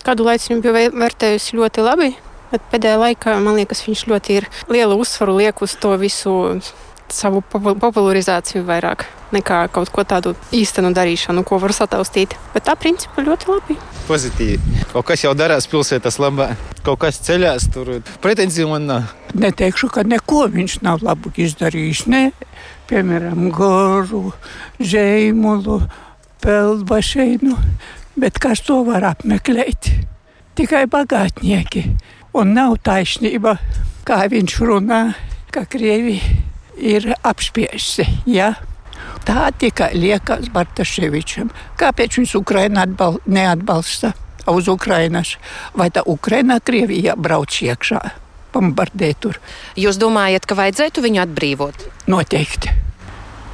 Kādu 0.05 0.29
laiciņu 0.29 0.61
bija 0.61 0.91
vērtējusi 0.93 1.57
ļoti 1.57 1.89
labi? 1.89 2.17
Bet 2.53 2.65
pēdējā 2.73 2.99
laikā 3.05 3.39
man 3.45 3.59
liekas, 3.61 3.85
viņš 3.87 4.07
ļoti 4.09 4.41
ir 4.41 4.49
lielu 4.73 4.97
uzsvaru 4.99 5.39
liek 5.41 5.63
uz 5.65 5.77
to 5.81 5.95
visu 6.01 6.35
savu 7.13 7.41
popularizāciju 7.51 8.67
vairāk 8.69 9.07
nekā 9.33 9.61
kaut 9.73 9.91
ko 9.93 10.05
tādu 10.09 10.35
īstenu 10.55 10.91
darīšanu, 10.97 11.45
ko 11.47 11.59
var 11.61 11.75
sataustīt. 11.77 12.35
Bet 12.55 12.67
tā 12.69 12.75
principā 12.81 13.25
ļoti 13.27 13.51
labi. 13.51 13.77
Pozitīvi. 14.09 14.81
Kaut 14.93 15.09
kas 15.11 15.25
jau 15.25 15.35
darās 15.37 15.69
pilsētas 15.71 16.19
labā, 16.23 16.51
kaut 16.87 17.01
kas 17.05 17.21
ceļās 17.27 17.69
tur. 17.75 17.99
Pretenziju 18.25 18.71
man 18.73 18.89
nav. 18.89 19.15
Neteikšu, 19.37 19.91
ka 19.93 20.05
neko 20.09 20.47
viņš 20.53 20.81
nav 20.87 21.05
labu 21.05 21.33
izdarījis. 21.37 22.07
Ne? 22.09 22.25
Piemēram, 22.89 23.51
goru, 23.53 24.31
žēmulu, 24.81 25.83
pelbašeinu. 26.45 27.57
Bet 28.19 28.41
kas 28.43 28.65
to 28.67 28.81
var 28.87 29.13
apmeklēt? 29.13 29.93
Tikai 30.59 30.89
bagātnieki. 30.91 31.85
Un 32.39 32.53
nav 32.55 32.77
taisnība, 32.87 33.57
kā 34.07 34.21
viņš 34.31 34.53
runā, 34.63 34.99
ka 35.51 35.65
Krievija 35.67 36.37
ir 36.79 37.09
apspieši. 37.27 38.05
Ja? 38.31 38.53
Tā 39.27 39.49
tikai 39.59 39.91
liekas 39.99 40.47
Bartaševičam. 40.55 41.49
Kāpēc 41.81 42.21
viņš 42.21 42.37
Ukrainu 42.39 42.79
atbal 42.85 43.19
neatbalsta 43.27 44.13
uz 44.55 44.69
Ukrainas? 44.71 45.35
Vai 45.75 45.89
tā 45.91 46.05
Ukraina 46.07 46.61
Krievijā 46.63 47.17
brauc 47.19 47.59
iekšā? 47.59 47.99
Bombardē 48.55 49.11
tur. 49.19 49.41
Jūs 49.75 49.99
domājat, 49.99 50.47
ka 50.47 50.57
vajadzētu 50.61 51.03
viņu 51.05 51.23
atbrīvot? 51.25 51.89
Noteikti. 52.07 52.71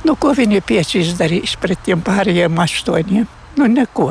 Nu, 0.04 0.12
ko 0.20 0.34
viņi 0.36 0.60
pieci 0.60 1.00
izdarījis 1.00 1.56
pret 1.62 1.80
tiem 1.88 2.04
pārējiem 2.04 2.60
astoņiem? 2.66 3.24
Nu, 3.56 3.70
neko. 3.70 4.10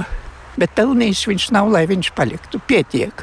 Bet 0.58 0.74
pelnījis 0.74 1.28
viņš 1.30 1.48
nav, 1.54 1.70
lai 1.70 1.86
viņš 1.90 2.12
paliktu. 2.18 2.58
Pietiek. 2.66 3.22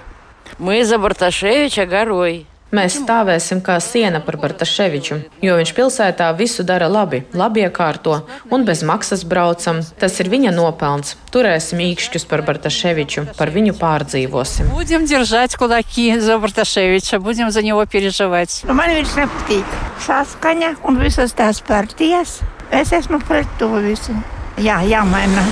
Мы 0.60 0.86
за 0.86 0.98
Барташевича 0.98 1.86
горой. 1.86 2.46
Mēs 2.74 2.96
stāvēsim 2.98 3.60
kā 3.63 3.75
siena 3.79 4.20
par 4.25 4.36
Bartaševiču, 4.41 5.20
jo 5.46 5.53
viņš 5.55 5.72
pilsētā 5.77 6.32
visu 6.36 6.63
dara 6.65 6.88
labi, 6.91 7.22
labi 7.38 7.62
iekārto 7.63 8.17
un 8.51 8.65
bez 8.67 8.82
maksas 8.84 9.22
braucam. 9.24 9.84
Tas 10.01 10.17
ir 10.20 10.32
viņa 10.34 10.51
nopelns. 10.55 11.13
Turēsim 11.32 11.84
īkšķus 11.86 12.25
par 12.27 12.41
Bartaševiču, 12.48 13.27
par 13.38 13.53
viņu 13.53 13.77
pārdzīvosim. 13.79 14.74
Будем 14.74 15.05
держать 15.05 15.55
кулаки 15.55 16.20
за 16.20 16.39
Барташевича, 16.39 17.20
будем 17.20 17.51
за 17.51 17.62
него 17.62 17.86
переживать. 17.86 18.63
Nu, 18.65 18.74
man 18.74 18.91
viņš 18.98 19.13
nepatīk. 19.22 19.77
Saskaņa 20.08 20.75
un 20.84 21.00
visas 21.00 21.38
tās 21.38 21.62
partijas. 21.62 22.41
Es 22.72 22.91
esmu 22.91 23.22
pret 23.24 23.48
to 23.60 23.70
visu. 23.77 24.17
Jā, 24.58 24.82
jāmaina. 24.84 25.46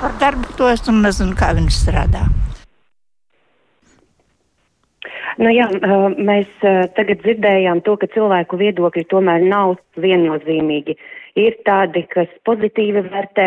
Par 0.00 0.14
darbu 0.20 0.54
to 0.56 0.68
es 0.68 0.84
nezinu, 0.86 1.34
kā 1.34 1.54
viņš 1.56 1.80
strādā. 1.80 2.28
Nu, 5.35 5.49
jā, 5.51 5.67
mēs 6.15 6.51
tagad 6.95 7.19
dzirdējām 7.25 7.81
to, 7.83 7.97
ka 7.99 8.07
cilvēku 8.13 8.59
viedokļi 8.61 9.03
tomēr 9.11 9.43
nav 9.43 9.75
viennozīmīgi. 9.99 10.95
Ir 11.35 11.57
tādi, 11.67 12.05
kas 12.07 12.29
pozitīvi 12.47 13.01
vērtē 13.09 13.45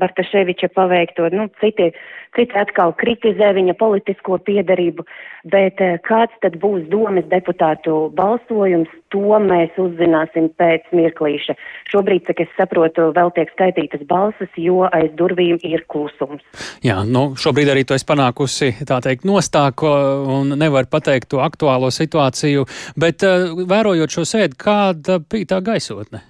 Bartaševiča 0.00 0.70
paveikto, 0.72 1.26
nu, 1.36 1.44
citi, 1.60 1.90
citi 2.32 2.56
atkal 2.56 2.94
kritizē 2.96 3.50
viņa 3.52 3.74
politisko 3.76 4.38
piedarību, 4.46 5.04
bet 5.52 5.82
kāds 6.06 6.38
tad 6.40 6.56
būs 6.62 6.86
domas 6.88 7.26
deputātu 7.28 7.98
balsojums, 8.16 8.88
to 9.12 9.40
mēs 9.44 9.76
uzzināsim 9.76 10.48
pēc 10.56 10.88
mirklīša. 10.96 11.56
Šobrīd, 11.92 12.24
cik 12.30 12.40
es 12.46 12.54
saprotu, 12.56 13.10
vēl 13.12 13.34
tiek 13.36 13.52
skaitītas 13.52 14.06
balsas, 14.08 14.48
jo 14.56 14.88
aiz 14.88 15.12
durvīm 15.20 15.60
ir 15.68 15.84
klusums. 15.92 16.40
Jā, 16.80 17.02
nu, 17.04 17.34
šobrīd 17.36 17.74
arī 17.74 17.84
to 17.84 17.98
es 17.98 18.08
panākusi, 18.08 18.72
tā 18.88 19.02
teikt, 19.04 19.28
nostāko 19.28 19.92
un 20.38 20.56
nevar 20.56 20.88
pateikt 20.88 21.28
to 21.36 21.44
aktuālo 21.44 21.92
situāciju, 21.92 22.64
bet 22.96 23.28
vērojot 23.68 24.16
šo 24.16 24.24
sēdi, 24.32 24.56
kāda 24.64 25.20
bija 25.20 25.52
tā 25.52 25.62
gaisotne? 25.68 26.24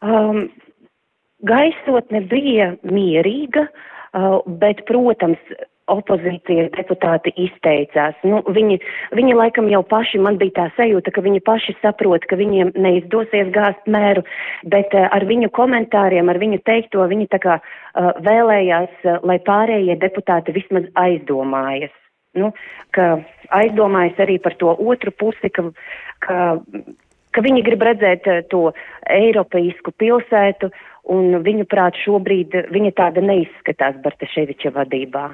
Um, 0.00 0.46
gaisotne 1.44 2.22
bija 2.30 2.72
mierīga, 2.88 3.66
uh, 3.68 4.40
bet, 4.60 4.84
protams, 4.88 5.40
opozīcijas 5.90 6.70
deputāti 6.76 7.32
izteicās. 7.44 8.14
Nu, 8.22 8.40
viņi, 8.46 8.78
viņi 9.18 9.34
laikam 9.34 9.68
jau 9.72 9.80
paši, 9.90 10.20
man 10.22 10.38
bija 10.40 10.54
tā 10.60 10.66
sajūta, 10.76 11.10
ka 11.14 11.24
viņi 11.24 11.42
paši 11.46 11.74
saprot, 11.80 12.24
ka 12.30 12.38
viņiem 12.38 12.70
neizdosies 12.78 13.50
gāzt 13.54 13.90
mēru, 13.90 14.22
bet 14.70 14.94
uh, 14.94 15.08
ar 15.10 15.26
viņu 15.28 15.50
komentāriem, 15.56 16.30
ar 16.30 16.40
viņu 16.40 16.62
teikto, 16.68 17.04
viņi 17.10 17.28
tā 17.34 17.42
kā 17.42 17.58
uh, 17.60 18.12
vēlējās, 18.24 18.94
uh, 19.04 19.18
lai 19.26 19.40
pārējie 19.46 19.98
deputāti 20.00 20.54
vismaz 20.56 20.88
aizdomājas. 21.00 21.92
Nu, 22.38 22.52
ka 22.94 23.18
aizdomājas 23.50 24.20
arī 24.22 24.38
par 24.42 24.54
to 24.60 24.70
otru 24.78 25.10
pusi, 25.10 25.50
ka, 25.50 25.64
ka 26.22 26.36
ka 27.34 27.44
viņi 27.44 27.64
grib 27.66 27.84
redzēt 27.86 28.26
to 28.52 28.70
eiropeisku 29.10 29.94
pilsētu, 30.00 30.70
un 31.10 31.40
viņuprāt 31.44 31.98
šobrīd 32.04 32.56
viņa 32.74 32.92
tāda 32.98 33.22
neizskatās 33.24 33.98
Bartaševiča 34.04 34.74
vadībā. 34.76 35.30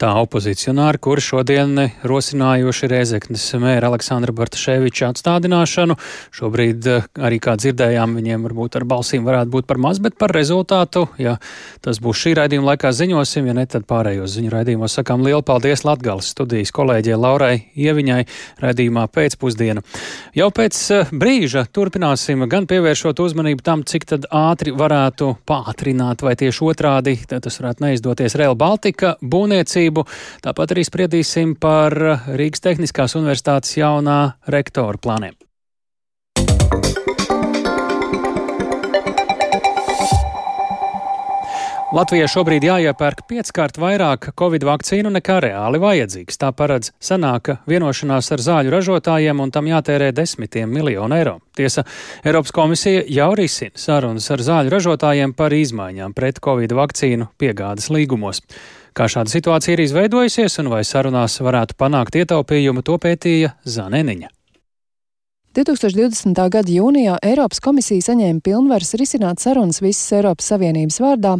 Tā 0.00 0.14
opozicionāri, 0.16 0.96
kuri 0.96 1.20
šodien 1.20 1.74
rosinājuši 2.08 2.88
Rēzeknes 2.88 3.42
mēra 3.60 3.90
Aleksandra 3.90 4.32
Bartaševiča 4.32 5.10
atstādināšanu, 5.12 5.96
šobrīd 6.32 6.86
eh, 6.88 7.08
arī, 7.20 7.36
kā 7.42 7.52
dzirdējām, 7.60 8.14
viņiem 8.16 8.46
varbūt 8.48 8.78
ar 8.80 8.86
balsīm 8.88 9.26
varētu 9.28 9.52
būt 9.52 9.68
par 9.68 9.76
maz, 9.82 10.00
bet 10.00 10.16
par 10.16 10.32
rezultātu, 10.32 11.04
ja 11.20 11.34
tas 11.84 12.00
būs 12.00 12.22
šī 12.22 12.32
raidījuma 12.38 12.70
laikā 12.70 12.94
ziņosim, 12.96 13.50
ja 13.50 13.56
ne, 13.58 13.66
tad 13.68 13.84
pārējos 13.90 14.38
ziņu 14.38 14.54
raidījumos 14.54 14.96
sakām 14.96 15.20
lielu 15.26 15.44
paldies 15.44 15.84
Latgales 15.84 16.30
studijas 16.32 16.72
kolēģiem 16.72 17.20
Laurai 17.20 17.52
Ieviņai 17.76 18.22
raidījumā 18.64 19.04
pēcpusdiena. 19.12 19.84
Jau 20.38 20.48
pēc 20.56 20.80
eh, 20.96 21.12
brīža 21.12 21.66
turpināsim 21.76 22.46
gan 22.48 22.70
pievēršot 22.72 23.20
uzmanību 23.20 23.68
tam, 23.68 23.84
cik 23.84 24.08
tad 24.14 24.30
ātri 24.32 24.72
varētu 24.72 25.34
pātrināt 25.44 26.24
vai 26.24 26.38
tieši 26.40 26.66
otrādi, 26.72 27.18
tas 27.28 27.60
varētu 27.60 27.84
neizdoties. 27.84 28.40
Rail 28.40 28.56
Baltica 28.56 29.18
būvniecību. 29.60 30.06
Tāpat 30.42 30.74
arī 30.74 30.84
spriedīsim 30.84 31.56
par 31.60 31.92
Rīgas 32.26 32.60
Tehniskās 32.64 33.16
Universitātes 33.16 33.76
jaunā 33.76 34.36
rektora 34.48 34.98
plāniem. 34.98 35.36
Latvijai 41.90 42.28
šobrīd 42.30 42.62
jāiepērk 42.62 43.24
pieckārt 43.26 43.74
vairāk 43.82 44.28
covid 44.38 44.62
vakcīnu 44.62 45.10
nekā 45.10 45.40
reāli 45.42 45.80
vajadzīgs. 45.82 46.38
Tā 46.38 46.52
paredz 46.54 46.92
senāka 47.02 47.56
vienošanās 47.66 48.30
ar 48.30 48.44
zāļu 48.44 48.70
ražotājiem, 48.70 49.40
un 49.42 49.50
tam 49.50 49.66
jātērē 49.66 50.12
desmitiem 50.14 50.70
miljonu 50.70 51.18
eiro. 51.18 51.40
Tiesa, 51.58 51.82
Eiropas 52.22 52.54
komisija 52.54 53.02
jau 53.10 53.32
risina 53.34 53.74
sarunas 53.74 54.30
ar 54.30 54.38
zāļu 54.38 54.70
ražotājiem 54.70 55.34
par 55.34 55.50
izmaiņām 55.50 56.14
pret 56.14 56.38
covid 56.38 56.76
vakcīnu 56.78 57.26
piegādes 57.42 57.90
līgumos. 57.90 58.38
Kā 58.96 59.06
šāda 59.10 59.30
situācija 59.30 59.76
ir 59.76 59.84
izveidojusies 59.84 60.58
un 60.62 60.72
vai 60.72 60.82
sarunās 60.86 61.38
varētu 61.44 61.78
panākt 61.78 62.18
ietaupījumu, 62.20 62.82
to 62.82 62.98
pētīja 62.98 63.54
Zaneniņa. 63.64 64.39
2020. 65.50 66.36
gada 66.46 66.70
jūnijā 66.70 67.16
Eiropas 67.26 67.58
komisija 67.58 68.04
saņēma 68.06 68.38
pilnvaras 68.46 68.92
risināt 68.94 69.42
sarunas 69.42 69.80
visas 69.82 70.12
Eiropas 70.14 70.46
Savienības 70.52 71.00
vārdā 71.02 71.32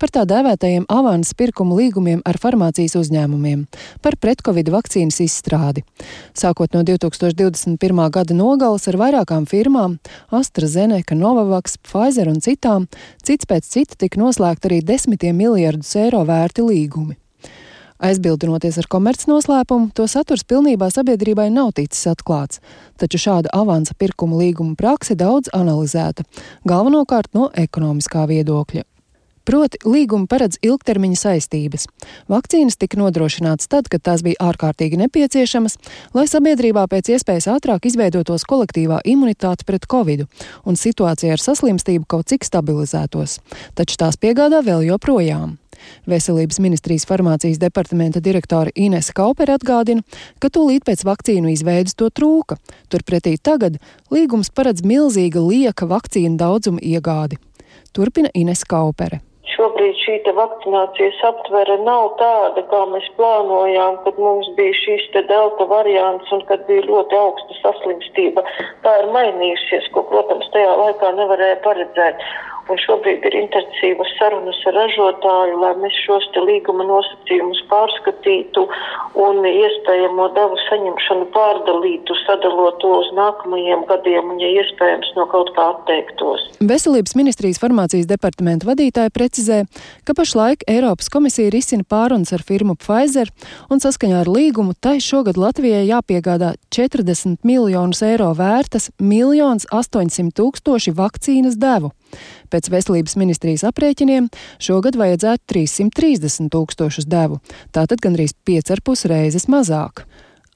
par 0.00 0.12
tā 0.14 0.22
dēvētajiem 0.30 0.86
avans 0.88 1.34
pirkumu 1.36 1.76
līgumiem 1.76 2.22
ar 2.24 2.40
farmācijas 2.40 2.96
uzņēmumiem 2.96 3.66
par 4.00 4.16
pretcovid 4.16 4.72
vakcīnas 4.72 5.20
izstrādi. 5.26 5.84
Sākot 6.32 6.72
no 6.72 6.80
2021. 6.80 8.02
gada 8.16 8.40
nogales 8.40 8.88
ar 8.88 8.96
vairākām 9.04 9.44
firmām- 9.44 10.00
AstraZeneca, 10.40 11.12
Novavax, 11.12 11.76
Pfizer 11.76 12.32
un 12.32 12.40
citām, 12.40 12.88
cits 13.22 13.44
pēc 13.44 13.68
cita 13.68 14.00
tika 14.00 14.16
noslēgta 14.16 14.72
arī 14.72 14.80
desmitiem 14.80 15.36
miljardus 15.36 15.92
eiro 15.94 16.24
vērti 16.24 16.64
līgumi. 16.64 17.20
Aizbildinoties 17.98 18.78
ar 18.78 18.86
komercnoslēpumu, 18.86 19.90
to 19.90 20.06
saturs 20.06 20.44
pilnībā 20.46 20.86
sabiedrībai 20.94 21.48
nav 21.50 21.72
ticis 21.74 22.06
atklāts, 22.12 22.62
taču 23.00 23.18
šāda 23.18 23.50
avansa 23.54 23.96
pirkuma 23.98 24.38
līguma 24.38 24.78
prakse 24.78 25.18
daudz 25.18 25.50
analizēta, 25.54 26.22
galvenokārt 26.68 27.34
no 27.34 27.48
ekonomiskā 27.58 28.28
viedokļa. 28.30 28.86
Proti, 29.48 29.78
līguma 29.88 30.28
paredz 30.28 30.58
ilgtermiņa 30.60 31.16
saistības. 31.16 31.86
Vakcīnas 32.28 32.76
tika 32.76 32.98
nodrošinātas 33.00 33.70
tad, 33.72 33.86
kad 33.88 34.02
tās 34.04 34.20
bija 34.22 34.36
ārkārtīgi 34.44 34.98
nepieciešamas, 35.00 35.78
lai 36.12 36.26
sabiedrībā 36.28 36.84
pēc 36.92 37.14
iespējas 37.14 37.48
ātrāk 37.54 37.88
izveidotos 37.88 38.44
kolektīvā 38.44 39.00
imunitāte 39.08 39.64
pret 39.64 39.88
covid 39.88 40.26
un 40.68 40.76
situācija 40.76 41.32
ar 41.32 41.42
saslimstību 41.42 42.04
kaut 42.04 42.28
cik 42.28 42.44
stabilizētos, 42.44 43.38
taču 43.72 43.96
tās 44.04 44.20
piegādā 44.20 44.60
vēl 44.68 44.84
joprojām. 44.90 45.56
Veselības 46.08 46.60
ministrijas 46.64 47.06
farmācijas 47.08 47.60
departamenta 47.62 48.22
direktore 48.24 48.74
Inese 48.74 49.14
Kaupere 49.16 49.56
atgādina, 49.58 50.04
ka 50.42 50.50
tūlīt 50.52 50.86
pēc 50.88 51.04
vakcīnu 51.08 51.52
izveidas 51.52 51.98
to 51.98 52.10
trūka. 52.10 52.58
Turpretī 52.92 53.36
tagad 53.36 53.80
līgums 54.14 54.50
paredz 54.54 54.84
milzīga 54.86 55.42
lieka 55.44 55.88
vakcīnu 55.90 56.36
daudzuma 56.40 56.82
iegādi. 56.82 57.40
Turpina 57.92 58.30
Ines 58.34 58.64
Kaupere. 58.68 59.22
Šobrīd 59.58 59.96
šī 60.04 60.18
vakcinācijas 60.36 61.18
aptvere 61.26 61.78
nav 61.82 62.12
tāda, 62.20 62.62
kā 62.70 62.82
mēs 62.92 63.06
plānojām, 63.16 63.96
kad 64.04 64.20
mums 64.22 64.50
bija 64.58 64.76
šīs 64.84 65.08
delta 65.16 65.66
variants 65.72 66.30
un 66.36 66.44
kad 66.50 66.62
bija 66.68 66.84
ļoti 66.86 67.18
augsta 67.18 67.56
saslimstība. 67.62 68.44
Tā 68.84 68.92
ir 69.00 69.10
mainījusies, 69.16 69.88
ko, 69.96 70.04
protams, 70.12 70.46
tajā 70.54 70.76
laikā 70.82 71.10
nevarēja 71.16 71.58
paredzēt. 71.64 72.22
Un 72.68 72.76
šobrīd 72.82 73.24
ir 73.24 73.34
intensīvas 73.38 74.10
sarunas 74.18 74.58
ar 74.68 74.74
ražotāju, 74.76 75.56
lai 75.62 75.72
mēs 75.80 75.94
šos 76.04 76.26
līguma 76.36 76.84
nosacījumus 76.84 77.62
pārskatītu 77.70 78.64
un 79.24 79.40
iespējamo 79.48 80.26
devu 80.36 80.58
saņemšanu 80.66 81.30
pārdalītu, 81.32 82.16
sadalot 82.26 82.76
to 82.82 82.90
uz 83.00 83.08
nākamajiem 83.16 83.86
gadiem 83.88 84.34
un, 84.34 84.42
ja 84.42 84.50
iespējams, 84.60 85.14
no 85.16 85.24
kaut 85.32 85.54
kā 85.56 85.70
atteiktos. 85.72 86.44
Veselības 86.60 87.16
ministrijas 87.18 87.60
farmācijas 87.62 88.08
departamenta 88.10 88.68
vadītāja 88.68 89.14
precizē, 89.16 89.62
ka 90.04 90.16
pašlaik 90.18 90.66
Eiropas 90.68 91.08
komisija 91.12 91.52
risina 91.54 91.86
pārunas 91.88 92.34
ar 92.36 92.44
firmu 92.44 92.76
Pfizer 92.76 93.32
un 93.72 93.80
saskaņā 93.80 94.22
ar 94.26 94.32
līgumu 94.32 94.76
tai 94.76 94.98
šogad 95.04 95.40
Latvijai 95.40 95.86
jāpiegādā 95.88 96.52
40 96.74 97.40
miljonus 97.48 98.04
eiro 98.04 98.34
vērtas 98.36 98.90
1 99.00 99.68
800 99.72 100.36
tūkstoši 100.36 100.94
vakcīnas 100.98 101.56
devu. 101.56 101.94
Pēc 102.52 102.70
veselības 102.72 103.16
ministrijas 103.20 103.66
aprēķiniem 103.68 104.30
šogad 104.62 104.96
vajadzētu 105.00 105.44
330 105.54 106.52
tūkstošus 106.54 107.08
devu, 107.08 107.42
tātad 107.74 108.00
gandrīz 108.04 108.36
5,5 108.48 109.10
reizes 109.12 109.48
mazāk. 109.52 110.06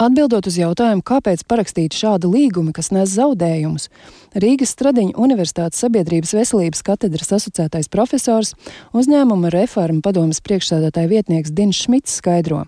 Atbildot 0.02 0.48
uz 0.48 0.56
jautājumu, 0.56 1.04
kāpēc 1.04 1.44
parakstīt 1.46 1.94
šādu 1.94 2.30
līgumu, 2.32 2.72
kas 2.74 2.88
nes 2.94 3.12
zaudējumus, 3.12 3.90
Rīgas 4.34 4.72
Stradiņa 4.74 5.14
Universitātes 5.20 5.82
sabiedrības 5.84 6.32
veselības 6.34 6.80
katedras 6.86 7.30
asociētais 7.36 7.90
profesors, 7.92 8.54
uzņēmuma 8.96 9.52
reforma 9.52 10.02
padomas 10.02 10.40
priekšsēdētāja 10.42 11.12
vietnieks 11.12 11.52
Dins 11.54 11.84
Šmits 11.84 12.16
skaidro. 12.18 12.64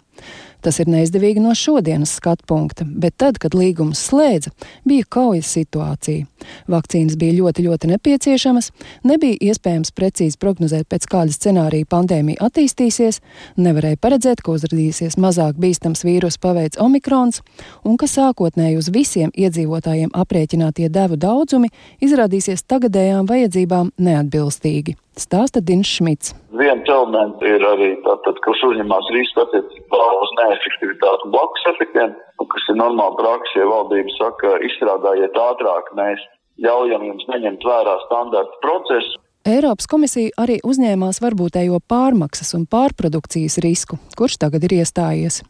Tas 0.64 0.78
ir 0.80 0.88
neizdevīgi 0.92 1.42
no 1.42 1.56
šodienas 1.58 2.14
skatu 2.20 2.46
punkta, 2.48 2.86
bet 2.86 3.16
tad, 3.20 3.40
kad 3.42 3.56
līgums 3.56 4.04
slēdza, 4.04 4.52
bija 4.86 5.08
kaujas 5.16 5.50
situācija. 5.56 6.28
Vakcīnas 6.70 7.18
bija 7.20 7.36
ļoti, 7.38 7.66
ļoti 7.68 7.90
nepieciešamas, 7.92 8.70
nebija 9.06 9.38
iespējams 9.50 9.94
precīzi 9.96 10.40
prognozēt, 10.40 10.88
pēc 10.90 11.06
kāda 11.10 11.34
scenārija 11.34 11.88
pandēmija 11.90 12.42
attīstīsies, 12.48 13.20
nevarēja 13.60 14.00
paredzēt, 14.00 14.42
ka 14.44 14.54
uzrādīsies 14.56 15.18
mazāk 15.20 15.60
bīstams 15.60 16.04
vīrusu 16.06 16.40
paveids 16.42 16.80
omikrons, 16.82 17.42
un 17.84 17.98
ka 18.00 18.10
sākotnēji 18.10 18.80
uz 18.80 18.90
visiem 18.94 19.32
iedzīvotājiem 19.34 20.12
aprēķinātie 20.14 20.90
devu 20.92 21.20
daudzumi 21.20 21.72
izrādīsies 22.04 22.66
tagadējām 22.68 23.30
vajadzībām 23.30 23.94
neatbilstīgi. 23.98 24.98
Stāsta 25.14 25.60
Dins 25.62 25.86
Šmits. 25.86 26.32
Viens 26.58 26.88
elements 26.90 27.42
ir 27.46 27.62
arī 27.62 27.92
tātad, 28.02 28.38
kas 28.42 28.62
uzņemās 28.66 29.10
risku 29.14 29.44
attiecībā 29.44 30.00
uz 30.24 30.32
neefektivitāti 30.40 31.28
un 31.28 31.34
blakus 31.34 31.68
efektiem, 31.70 32.16
kas 32.54 32.66
ir 32.70 32.78
normāla 32.80 33.14
praksa, 33.20 33.60
ja 33.60 33.68
valdība 33.70 34.14
saka, 34.16 34.56
izstrādājiet 34.68 35.38
ātrāk, 35.38 35.92
mēs 35.98 36.24
ļaujam 36.62 37.06
jums 37.10 37.28
neņemt 37.30 37.66
vērā 37.66 37.98
standarta 38.06 38.60
procesu. 38.62 39.20
Eiropas 39.44 39.88
komisija 39.90 40.32
arī 40.40 40.56
uzņēmās 40.64 41.20
varbūtējo 41.20 41.82
pārmaksas 41.90 42.54
un 42.56 42.64
pārprodukcijas 42.64 43.58
risku, 43.60 43.98
kurš 44.16 44.38
tagad 44.40 44.64
ir 44.64 44.78
iestājies. 44.78 45.42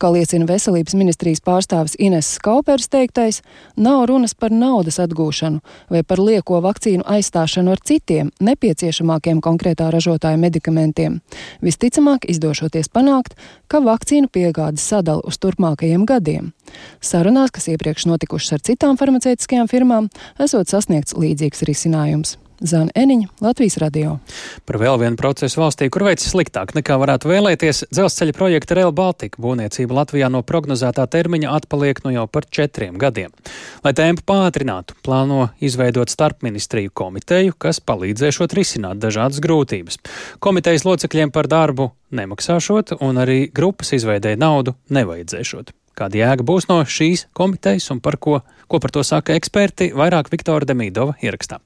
Kā 0.00 0.10
liecina 0.12 0.46
veselības 0.48 0.96
ministrijas 0.98 1.42
pārstāvis 1.44 1.96
Ines 1.98 2.28
Skaupers 2.36 2.88
teiktais, 2.92 3.40
nav 3.76 4.06
runas 4.10 4.34
par 4.34 4.52
naudas 4.54 5.00
atgūšanu 5.02 5.60
vai 5.90 6.02
par 6.02 6.22
lieko 6.22 6.60
vakcīnu 6.64 7.06
aizstāšanu 7.06 7.74
ar 7.74 7.82
citiem 7.84 8.32
nepieciešamākiem 8.40 9.42
konkrētā 9.44 9.90
ražotāja 9.92 10.40
medikamentiem. 10.40 11.20
Visticamāk, 11.64 12.28
izdošoties 12.30 12.92
panākt, 12.92 13.36
ka 13.68 13.82
vakcīnu 13.84 14.30
piegādes 14.32 14.84
sadala 14.84 15.24
uz 15.26 15.38
turpmākajiem 15.42 16.06
gadiem. 16.08 16.52
Sarunās, 17.00 17.52
kas 17.54 17.70
iepriekš 17.72 18.06
notikušas 18.10 18.58
ar 18.58 18.68
citām 18.70 19.00
farmaceitiskajām 19.00 19.70
firmām, 19.70 20.12
esot 20.38 20.70
sasniegts 20.70 21.16
līdzīgs 21.18 21.66
risinājums. 21.68 22.38
Zana 22.60 22.92
Eniņa, 22.94 23.28
Latvijas 23.40 23.78
radio. 23.80 24.18
Par 24.68 24.76
vēl 24.80 24.98
vienu 25.00 25.16
procesu 25.16 25.62
valstī, 25.62 25.86
kur 25.88 26.04
veids 26.04 26.26
sliktāk 26.28 26.74
nekā 26.76 26.98
varētu 27.00 27.30
vēlēties, 27.30 27.86
dzelzceļa 27.88 28.34
projekta 28.36 28.76
Rail 28.76 28.92
Baltica 28.92 29.40
būvniecība 29.40 29.96
Latvijā 30.02 30.28
no 30.28 30.42
prognozētā 30.44 31.06
termiņa 31.08 31.54
atpaliek 31.56 32.02
no 32.04 32.12
jau 32.12 32.26
par 32.28 32.44
četriem 32.52 32.98
gadiem. 33.00 33.32
Lai 33.80 33.94
tempu 33.96 34.26
pātrinātu, 34.28 34.98
plāno 35.00 35.48
izveidot 35.64 36.12
starpministriju 36.12 36.92
komiteju, 36.92 37.56
kas 37.56 37.80
palīdzēšot 37.80 38.58
risināt 38.60 39.00
dažādas 39.00 39.40
grūtības. 39.40 39.96
Komitejas 40.44 40.84
locekļiem 40.84 41.32
par 41.32 41.48
darbu 41.48 41.90
nemaksāšot 42.12 42.98
un 43.00 43.24
arī 43.24 43.46
grupas 43.48 43.94
izveidēja 43.96 44.36
naudu 44.36 44.76
nevajadzēšot. 44.92 45.72
Kāda 45.96 46.20
jēga 46.20 46.44
būs 46.44 46.68
no 46.68 46.82
šīs 46.84 47.26
komitejas 47.32 47.88
un 47.96 48.04
par 48.04 48.20
ko, 48.20 48.42
ko 48.68 48.84
par 48.84 48.92
to 48.92 49.04
saka 49.04 49.40
eksperti, 49.40 49.94
vairāk 49.96 50.28
Viktora 50.32 50.68
Demīdova 50.68 51.16
ierakstā. 51.24 51.62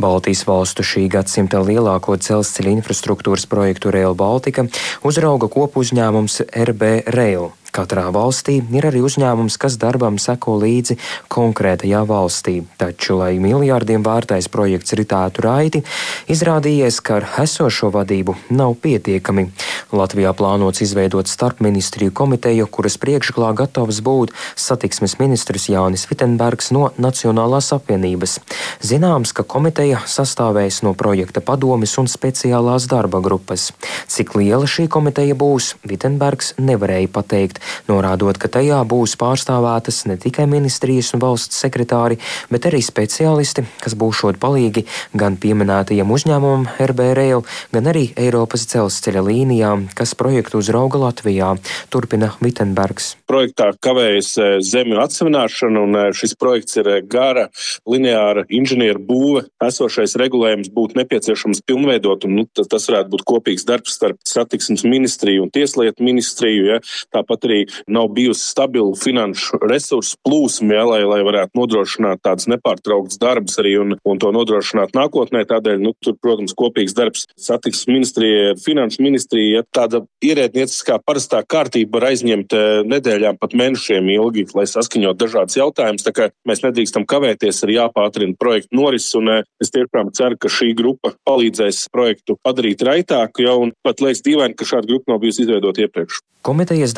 Baltijas 0.00 0.46
valstu 0.48 0.84
šī 0.86 1.04
gadsimta 1.12 1.60
lielāko 1.60 2.16
dzelzceļa 2.16 2.72
infrastruktūras 2.78 3.44
projektu 3.50 3.92
Rail 3.92 4.16
Baltica 4.16 4.64
uzrauga 5.04 5.50
kopu 5.52 5.84
uzņēmums 5.84 6.40
RB 6.68 6.94
Rail. 7.12 7.50
Katrā 7.72 8.10
valstī 8.12 8.58
ir 8.76 8.84
arī 8.84 9.00
uzņēmums, 9.00 9.54
kas 9.56 9.78
darbam 9.80 10.18
seko 10.20 10.58
līdzi 10.60 10.98
konkrētajā 11.32 12.02
valstī, 12.04 12.58
taču, 12.76 13.14
lai 13.16 13.38
miljārdiem 13.40 14.04
vērtais 14.04 14.50
projekts 14.52 14.92
ritētu 14.98 15.40
raiti, 15.46 15.80
izrādījies, 16.28 16.98
ka 17.00 17.22
ar 17.22 17.26
esošo 17.46 17.88
vadību 17.94 18.34
nav 18.52 18.74
pietiekami. 18.82 19.46
Latvijā 19.88 20.34
plānots 20.36 20.84
izveidot 20.84 21.32
starpministriju 21.32 22.12
komiteju, 22.12 22.66
kuras 22.68 22.98
priekšglā 23.00 23.54
gatavs 23.56 24.02
būt 24.04 24.36
satiksmes 24.52 25.16
ministrs 25.22 25.70
Jānis 25.72 26.04
Vitenbergs 26.10 26.68
no 26.76 26.90
Nacionālās 27.00 27.72
apvienības. 27.72 28.36
Zināms, 28.84 29.32
ka 29.32 29.46
komiteja 29.48 30.04
sastāvēs 30.04 30.82
no 30.84 30.92
projekta 30.92 31.40
padomis 31.40 31.96
un 31.96 32.12
speciālās 32.12 32.90
darba 32.92 33.24
grupas. 33.24 33.70
Cik 34.12 34.36
liela 34.36 34.68
šī 34.68 34.90
komiteja 34.92 35.40
būs, 35.40 35.72
Vitenbergs 35.88 36.52
nevarēja 36.60 37.08
pateikt, 37.16 37.61
norādot, 37.88 38.38
ka 38.38 38.50
tajā 38.52 38.80
būs 38.88 39.16
pārstāvētas 39.20 40.04
ne 40.10 40.18
tikai 40.20 40.46
ministrijas 40.50 41.12
un 41.16 41.22
valsts 41.24 41.62
sekretāri, 41.62 42.18
bet 42.52 42.68
arī 42.70 42.82
speciālisti, 42.84 43.66
kas 43.82 43.96
būšot 43.98 44.40
palīgi 44.42 44.84
gan 45.16 45.38
pieminētajam 45.40 46.10
uzņēmumam 46.12 46.68
RB 46.82 47.08
Rail, 47.18 47.44
gan 47.74 47.90
arī 47.92 48.08
Eiropas 48.18 48.66
dzelzceļa 48.70 49.24
līnijām, 49.26 49.88
kas 49.96 50.14
projektu 50.18 50.60
uzrauga 50.62 51.00
Latvijā, 51.02 51.54
turpina 51.92 52.32
Vitenbergs. 52.42 53.16
Projektā 53.28 53.70
kavējas 53.82 54.32
e, 54.38 54.48
zemju 54.66 55.00
atsevināšana, 55.02 55.82
un 55.86 55.98
e, 55.98 56.04
šis 56.16 56.34
projekts 56.40 56.78
ir 56.80 56.90
e, 56.90 56.98
gara, 57.08 57.48
lineāra 57.88 58.44
inženieru 58.52 59.02
būve. 59.08 59.44
Esošais 59.62 60.16
regulējums 60.20 60.70
būtu 60.74 60.98
nepieciešams 61.00 61.62
pilnveidot, 61.68 62.26
un 62.28 62.40
nu, 62.40 62.46
tas 62.56 62.88
varētu 62.90 63.12
būt 63.14 63.26
kopīgs 63.28 63.66
darbs 63.68 63.96
starp 63.98 64.20
satiksmes 64.28 64.84
ministriju 64.88 65.46
un 65.46 65.52
tieslietu 65.54 66.04
ministriju. 66.04 66.68
Ja. 66.72 66.80
Tāpat 67.14 67.48
arī 67.48 67.51
arī 67.52 67.62
nav 67.92 68.10
bijusi 68.16 68.44
stabila 68.48 68.96
finanšu 68.98 69.60
resursu 69.68 70.18
plūsma, 70.26 70.76
ja, 70.78 70.84
lai, 70.88 71.02
lai 71.08 71.20
varētu 71.26 71.58
nodrošināt 71.58 72.22
tādas 72.24 72.48
nepārtrauktas 72.50 73.20
darbas 73.22 73.58
arī 73.60 73.76
un, 73.82 73.96
un 74.08 74.20
to 74.22 74.32
nodrošināt 74.34 74.96
nākotnē. 74.96 75.44
Tādēļ, 75.48 75.80
nu, 75.82 75.94
tur, 76.02 76.16
protams, 76.22 76.54
kopīgs 76.56 76.96
darbs 76.96 77.26
satiksmes 77.36 77.90
ministrijai, 77.90 78.54
finanšu 78.62 79.04
ministrijai. 79.04 79.50
Ja, 79.58 79.64
tāda 79.74 80.02
ierēdnieciskā 80.24 80.98
parastā 81.06 81.42
kārtība 81.44 81.98
var 81.98 82.08
aizņemt 82.12 82.56
eh, 82.56 82.80
nedēļām 82.88 83.38
pat 83.42 83.56
mēnešiem 83.58 84.10
ilgi, 84.16 84.46
lai 84.56 84.66
saskaņot 84.70 85.20
dažādas 85.20 85.58
jautājumus. 85.58 86.06
Tā 86.06 86.14
kā 86.16 86.30
mēs 86.48 86.64
nedrīkstam 86.64 87.06
kavēties, 87.08 87.62
ir 87.66 87.76
jāpātrina 87.76 88.38
projektu 88.38 88.78
norises, 88.78 89.12
un 89.18 89.32
eh, 89.36 89.46
es 89.62 89.72
tiešām 89.74 90.12
ceru, 90.16 90.40
ka 90.40 90.52
šī 90.52 90.72
grupa 90.78 91.14
palīdzēs 91.28 91.86
projektu 91.92 92.38
padarīt 92.46 92.84
raitāku, 92.86 93.46
jau 93.46 93.58
un 93.66 93.74
pat 93.86 94.04
liekas 94.04 94.24
dīvaini, 94.26 94.58
ka 94.58 94.68
šāda 94.68 94.88
grupa 94.88 95.12
nav 95.12 95.22
bijusi 95.24 95.46
izveidota 95.46 95.86
iepriekš. 95.86 96.22
Komitejas 96.42 96.90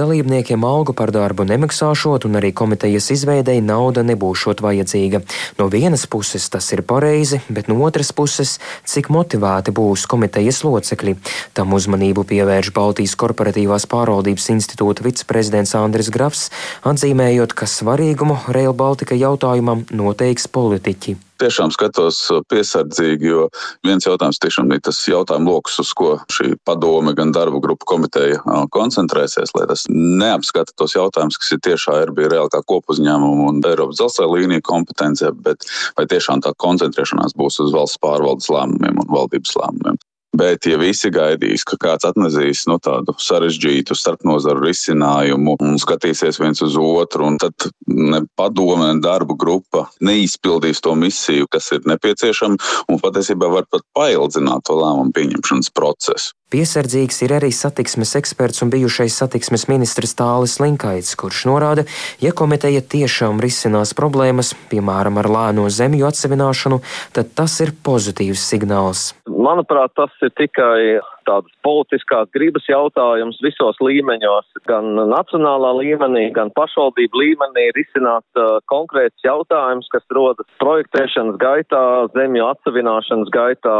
dalībniekiem 0.44 0.64
algu 0.64 0.92
par 0.92 1.10
darbu 1.10 1.44
nemaksāšot, 1.44 2.26
un 2.26 2.36
arī 2.36 2.52
komitejas 2.52 3.10
izveidei 3.10 3.60
nauda 3.62 4.02
nebūšot 4.04 4.60
vajadzīga. 4.60 5.22
No 5.58 5.68
vienas 5.68 6.06
puses 6.06 6.48
tas 6.50 6.70
ir 6.72 6.82
pareizi, 6.82 7.40
bet 7.48 7.68
no 7.68 7.80
otras 7.84 8.12
puses, 8.12 8.60
cik 8.84 9.08
motivēti 9.08 9.72
būs 9.72 10.06
komitejas 10.06 10.64
locekļi. 10.64 11.16
Tam 11.54 11.72
uzmanību 11.72 12.24
pievērš 12.28 12.72
Baltijas 12.74 13.16
korporatīvās 13.16 13.86
pārvaldības 13.88 14.50
institūta 14.52 15.04
viceprezidents 15.04 15.74
Andris 15.74 16.10
Grafs, 16.10 16.50
atzīmējot, 16.84 17.54
ka 17.54 17.66
svarīgumu 17.66 18.44
Rail 18.48 18.74
Baltica 18.74 19.14
jautājumam 19.14 19.86
noteiks 19.90 20.48
politiķi 20.48 21.16
tiešām 21.42 21.72
skatos 21.74 22.20
uh, 22.32 22.42
piesardzīgi, 22.50 23.30
jo 23.30 23.48
viens 23.86 24.06
jautājums 24.06 24.40
tiešām 24.42 24.72
ir 24.74 24.82
tas 24.84 25.00
jautājumu 25.08 25.54
lokus, 25.54 25.78
uz 25.82 25.92
ko 25.96 26.14
šī 26.32 26.54
padome, 26.66 27.14
gan 27.18 27.32
darba 27.34 27.60
grupa 27.64 27.88
komiteja 27.94 28.40
uh, 28.42 28.64
koncentrēsies, 28.74 29.54
lai 29.58 29.66
tas 29.70 29.86
neapskata 29.90 30.76
tos 30.78 30.96
jautājumus, 30.96 31.38
kas 31.40 31.54
ir 31.56 31.62
tiešā 31.68 31.98
RB 32.10 32.28
reāli 32.32 32.52
kā 32.54 32.62
kopuzņēmuma 32.70 33.50
un 33.50 33.62
Eiropas 33.64 34.00
dzelzceļa 34.00 34.32
līnija 34.38 34.66
kompetencija, 34.66 35.34
bet 35.44 35.68
vai 35.98 36.08
tiešām 36.10 36.44
tā 36.44 36.54
koncentrēšanās 36.64 37.36
būs 37.38 37.60
uz 37.64 37.74
valsts 37.76 38.02
pārvaldes 38.02 38.50
lēmumiem 38.52 39.04
un 39.04 39.14
valdības 39.18 39.56
lēmumiem. 39.60 40.00
Bet, 40.34 40.66
ja 40.66 40.74
visi 40.80 41.12
gaidīs, 41.14 41.62
ka 41.62 41.76
kāds 41.78 42.06
atnesīs 42.08 42.64
nu, 42.66 42.80
tādu 42.82 43.14
sarežģītu 43.22 43.94
starpnozaru 43.94 44.64
risinājumu 44.66 45.54
un 45.62 45.78
skatīsies 45.78 46.40
viens 46.42 46.62
uz 46.64 46.74
otru, 46.80 47.28
tad 47.38 47.68
ne 47.86 48.24
padome, 48.34 48.88
ne 48.90 49.04
darba 49.04 49.36
grupa 49.38 49.84
neizpildīs 50.02 50.82
to 50.82 50.96
misiju, 50.98 51.46
kas 51.54 51.70
ir 51.76 51.86
nepieciešama, 51.86 52.58
un 52.90 53.02
patiesībā 53.04 53.52
var 53.52 53.68
pat 53.70 53.86
paildzināt 53.94 54.66
to 54.66 54.80
lēmumu 54.80 55.14
pieņemšanas 55.14 55.70
procesu. 55.70 56.34
Piesardzīgs 56.54 57.16
ir 57.26 57.32
arī 57.34 57.48
satiksmes 57.50 58.12
eksperts 58.14 58.62
un 58.62 58.68
bijušais 58.70 59.16
satiksmes 59.18 59.64
ministrs 59.66 60.12
Tālis 60.14 60.60
Linkaits, 60.62 61.16
kurš 61.18 61.40
norāda, 61.50 61.82
ja 62.22 62.30
komiteja 62.30 62.78
tiešām 62.78 63.40
risinās 63.42 63.90
problēmas, 63.98 64.52
piemēram, 64.70 65.18
ar 65.18 65.26
lēno 65.34 65.64
zemju 65.66 66.06
atsevināšanu, 66.06 66.78
tad 67.16 67.32
tas 67.34 67.56
ir 67.64 67.72
pozitīvs 67.88 68.44
signāls. 68.52 69.02
Manuprāt, 69.26 69.96
tas 69.98 70.14
ir 70.22 70.30
tikai 70.38 71.02
tādas 71.26 71.50
politiskās 71.66 72.30
gribas 72.36 72.70
jautājums 72.70 73.42
visos 73.42 73.82
līmeņos, 73.82 74.46
gan 74.70 74.94
nacionālā 75.10 75.74
līmenī, 75.80 76.28
gan 76.38 76.54
pašvaldību 76.54 77.24
līmenī 77.24 77.66
risināt 77.74 78.38
uh, 78.38 78.60
konkrēts 78.70 79.26
jautājums, 79.26 79.90
kas 79.90 80.06
rodas 80.14 80.46
projektēšanas 80.62 81.42
gaitā, 81.42 81.84
zemju 82.14 82.46
atsevināšanas 82.52 83.34
gaitā, 83.34 83.78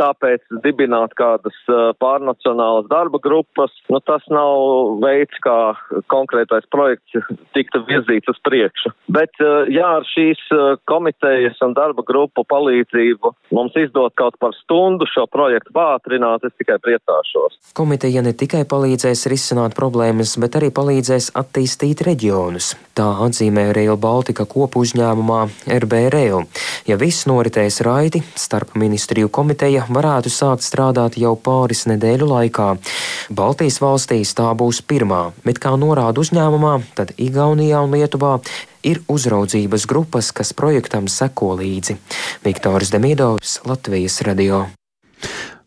Tāpēc 0.00 0.42
dibināt 0.64 1.14
kādas 1.18 1.56
pārnacionālas 2.02 2.88
darba 2.90 3.20
grupas, 3.22 3.72
nu, 3.92 4.00
tas 4.04 4.24
nav 4.32 4.98
veids, 5.02 5.36
kā 5.44 5.74
konkrētais 6.12 6.66
projekts 6.74 7.14
tiktu 7.56 7.82
virzīts 7.88 8.30
uz 8.32 8.40
priekšu. 8.46 8.92
Bet, 9.14 9.34
jā, 9.72 9.90
ar 10.00 10.06
šīs 10.08 10.42
komitejas 10.90 11.60
un 11.64 11.76
darba 11.76 12.04
grupu 12.06 12.44
palīdzību 12.50 13.34
mums 13.54 13.76
izdot 13.78 14.14
kaut 14.18 14.38
par 14.42 14.54
stundu 14.58 15.06
šo 15.10 15.26
projektu 15.30 15.74
pātrināt, 15.76 16.44
es 16.46 16.54
tikai 16.58 16.80
priecāšos. 16.82 17.58
Komiteja 17.76 18.22
ne 18.24 18.34
tikai 18.36 18.64
palīdzēs 18.70 19.26
risināt 19.30 19.76
problēmas, 19.78 20.36
bet 20.42 20.58
arī 20.58 20.70
palīdzēs 20.74 21.32
attīstīt 21.38 22.04
reģionus. 22.06 22.74
Tā 22.98 23.06
atzīmē 23.26 23.68
Rail 23.74 23.96
Baltica 24.00 24.46
kopu 24.48 24.84
uzņēmumā 24.84 25.40
RB 25.78 26.04
Rail. 26.14 26.44
Ja 26.88 26.98
viss 27.00 27.28
noritēs 27.30 27.80
raiti, 27.86 28.22
starp 28.38 28.76
ministriju 28.78 29.30
komiteja 29.34 29.83
varētu 29.88 30.30
sākt 30.32 30.64
strādāt 30.64 31.18
jau 31.20 31.34
pāris 31.36 31.84
nedēļu 31.90 32.28
laikā. 32.30 32.68
Baltijas 33.34 33.80
valstīs 33.82 34.34
tā 34.38 34.50
būs 34.58 34.82
pirmā, 34.86 35.32
bet 35.44 35.60
kā 35.62 35.74
norāda 35.80 36.22
uzņēmumā, 36.22 36.74
tad 36.98 37.14
Igaunijā 37.20 37.82
un 37.84 37.96
Lietuvā 37.96 38.38
ir 38.84 39.00
uzraudzības 39.08 39.86
grupas, 39.90 40.30
kas 40.36 40.52
projektam 40.56 41.08
seko 41.08 41.54
līdzi. 41.60 41.98
Viktors 42.44 42.92
Demidovs, 42.94 43.60
Latvijas 43.68 44.20
radio. 44.26 44.66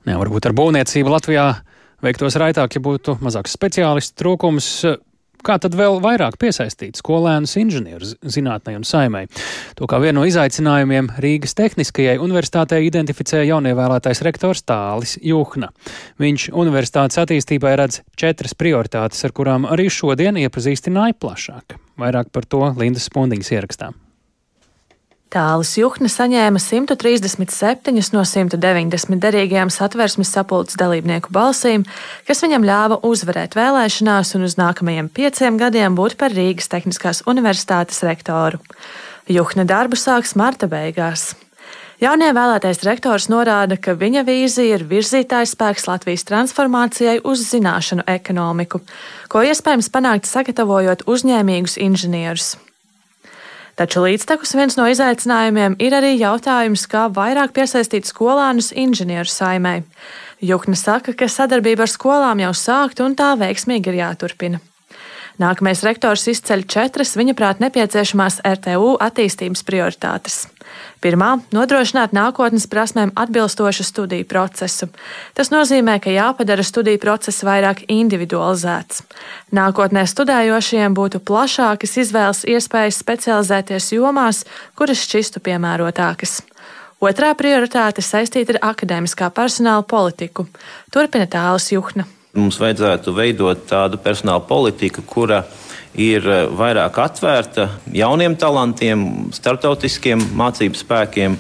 Jā, 0.08 0.16
varbūt 0.16 0.48
ar 0.48 0.56
būvniecību 0.58 1.12
Latvijā 1.12 1.48
veiktos 2.06 2.38
raitāk, 2.40 2.78
ja 2.78 2.84
būtu 2.84 3.18
mazāks 3.24 3.58
speciālistu 3.58 4.22
trūkums. 4.22 4.70
Kā 5.45 5.58
tad 5.62 5.76
vēl 5.78 6.00
vairāk 6.04 6.38
piesaistīt 6.41 6.97
skolēnus 7.00 7.54
inženierus 7.62 8.15
zinātnē 8.26 8.78
un 8.80 8.86
saimē? 8.88 9.26
To 9.78 9.89
kā 9.89 10.00
vienu 10.02 10.21
no 10.21 10.26
izaicinājumiem 10.30 11.12
Rīgas 11.23 11.54
Tehniskajai 11.58 12.17
universitātei 12.23 12.82
identificēja 12.88 13.52
jaunievēlētais 13.52 14.23
rektors 14.26 14.65
Tālis 14.67 15.17
Juhna. 15.21 15.69
Viņš 16.21 16.50
universitātes 16.58 17.21
attīstībai 17.21 17.76
redz 17.78 18.02
četras 18.17 18.58
prioritātes, 18.58 19.21
ar 19.28 19.36
kurām 19.38 19.69
arī 19.69 19.91
šodien 19.93 20.41
iepazīstināja 20.41 21.19
plašāk. 21.21 21.78
Vairāk 22.02 22.34
par 22.34 22.50
to 22.50 22.65
Lindas 22.78 23.10
Spundiņas 23.12 23.56
ierakstām. 23.58 24.07
Tālis 25.28 25.74
Juhne 25.76 26.08
saņēma 26.08 26.60
137 26.63 28.13
no 28.16 28.22
190 28.24 29.20
derīgajām 29.20 29.72
satversmes 29.74 30.30
sapulces 30.32 30.80
dalībnieku 30.80 31.34
balsīm, 31.36 31.84
kas 32.24 32.44
viņam 32.46 32.63
ļāva 32.63 33.02
uzvarēt 33.04 33.58
vēlēšanās 33.60 34.32
un 34.38 34.48
uz 34.48 34.56
nākamajiem 34.56 35.10
pieciem 35.12 35.58
gadiem 35.60 35.98
būt 36.00 36.16
par 36.22 36.32
Rīgas 36.32 36.72
Tehniskās 36.72 37.26
Universitātes 37.28 38.00
rektoru. 38.08 38.62
Juhne 39.28 39.66
darbu 39.68 40.00
sāks 40.00 40.32
marta 40.40 40.70
beigās. 40.72 41.34
Jaunievēlētais 42.00 42.80
rektors 42.86 43.26
norāda, 43.28 43.76
ka 43.76 43.98
viņa 43.98 44.22
vīzija 44.24 44.78
ir 44.78 44.86
virzītājs 44.88 45.56
spēks 45.58 45.90
Latvijas 45.90 46.24
transformācijai 46.30 47.18
uz 47.26 47.42
zināšanu 47.50 48.06
ekonomiku, 48.13 48.80
ko 49.28 49.44
iespējams 49.44 49.92
panākt 49.92 50.30
sagatavojot 50.30 51.04
uzņēmīgus 51.10 51.76
inženierus. 51.84 52.54
Taču 53.78 54.02
līdztekus 54.02 54.56
viens 54.58 54.74
no 54.80 54.88
izaicinājumiem 54.90 55.76
ir 55.86 55.94
arī 55.94 56.16
jautājums, 56.18 56.88
kā 56.90 57.06
vairāk 57.13 57.54
piesaistīt 57.54 58.10
skolānus 58.10 58.72
inženieru 58.74 59.30
saimē. 59.30 59.84
Jukne 60.42 60.74
saka, 60.78 61.13
ka 61.13 61.30
sadarbība 61.30 61.86
ar 61.86 61.92
skolām 61.94 62.42
jau 62.42 62.56
sākta 62.58 63.06
un 63.06 63.13
tā 63.18 63.36
veiksmīgi 63.38 63.94
ir 63.94 64.00
jāturpina. 64.02 64.63
Nākamais 65.38 65.84
rektors 65.86 66.23
izceļ 66.32 66.63
četras 66.65 67.12
viņa 67.13 67.36
prāt 67.38 67.60
nepieciešamās 67.62 68.39
RTU 68.41 68.95
attīstības 69.06 69.62
prioritātes. 69.67 70.47
Pirmā- 70.97 71.30
nodrošināt 71.58 72.10
nākotnes 72.10 72.65
prasmēm 72.65 73.12
atbilstošu 73.13 73.86
studiju 73.86 74.26
procesu. 74.26 74.89
Tas 75.34 75.50
nozīmē, 75.54 76.02
ka 76.02 76.10
jāpadara 76.10 76.65
studiju 76.65 76.97
process 76.97 77.43
vairāk 77.43 77.86
individualizēts. 77.86 79.04
Nākotnē 79.54 80.08
studējošiem 80.10 80.97
būtu 80.97 81.21
plašākas 81.21 81.97
izvēles 82.02 82.43
iespējas 82.43 82.97
specializēties 82.97 83.93
jomās, 83.93 84.43
kuras 84.76 85.06
šķistu 85.06 85.39
piemērotākas. 85.39 86.41
Otrā 87.00 87.36
prioritāte 87.38 88.02
saistīta 88.02 88.56
ar 88.56 88.73
akadēmiskā 88.73 89.30
personāla 89.30 89.86
politiku. 89.86 90.47
Turpina 90.89 91.28
tālus 91.28 91.69
Juhna. 91.69 92.17
Mums 92.38 92.60
vajadzētu 92.62 93.15
veidot 93.17 93.63
tādu 93.65 93.97
personāla 93.97 94.43
politiku, 94.45 95.02
kura 95.02 95.41
ir 95.97 96.21
eh, 96.21 96.45
vairāk 96.54 97.00
atvērta 97.02 97.67
jauniem 97.95 98.38
talantiem, 98.38 99.02
starptautiskiem 99.34 100.21
mācību 100.38 100.78
spēkiem, 100.78 101.38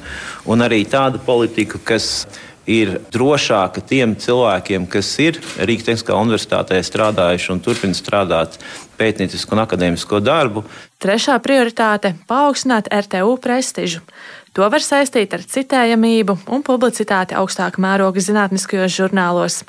un 0.49 0.65
arī 0.65 0.81
tāda 0.89 1.21
politika, 1.21 1.77
kas 1.77 2.25
ir 2.67 2.97
drošāka 3.13 3.81
tiem 3.87 4.17
cilvēkiem, 4.19 4.89
kas 4.91 5.13
ir 5.23 5.37
Rīgas 5.61 5.87
Tehniskā 5.87 6.17
universitātē 6.19 6.81
strādājuši 6.83 7.53
un 7.53 7.61
turpina 7.63 7.95
strādāt 7.95 8.57
pētniecisku 8.97 9.55
un 9.55 9.63
akadēmisko 9.63 10.19
darbu. 10.25 10.65
Trešā 10.99 11.37
prioritāte- 11.45 12.15
paaugstināt 12.31 12.89
RTU 12.91 13.37
prestižu. 13.37 14.01
To 14.57 14.65
var 14.73 14.81
saistīt 14.81 15.35
ar 15.37 15.43
citējamību 15.45 16.33
un 16.49 16.63
publicitāti 16.65 17.35
augstāka 17.37 17.77
mēroga 17.83 18.23
zinātniskajos 18.25 18.95
žurnālos, 18.95 19.59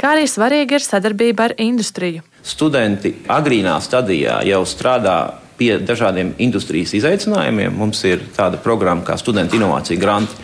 kā 0.00 0.14
arī 0.14 0.24
svarīga 0.24 0.78
ir 0.78 0.84
sadarbība 0.86 1.50
ar 1.50 1.54
industriju. 1.60 2.22
Studenti 2.40 3.12
agrīnā 3.28 3.74
stadijā 3.84 4.38
jau 4.48 4.62
strādā 4.64 5.18
pie 5.58 5.74
dažādiem 5.82 6.30
industrijas 6.40 6.94
izaicinājumiem. 6.96 7.76
Mums 7.76 8.00
ir 8.08 8.22
tāda 8.36 8.56
programma 8.62 9.04
kā 9.04 9.18
Studenta 9.20 9.58
inovācija 9.58 10.00
granti, 10.00 10.38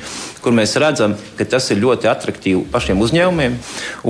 kur 0.45 0.53
mēs 0.53 0.77
redzam, 0.83 1.15
ka 1.39 1.47
tas 1.49 1.71
ir 1.73 1.81
ļoti 1.81 2.11
attraktīvi 2.11 2.67
pašiem 2.75 3.01
uzņēmumiem. 3.07 3.57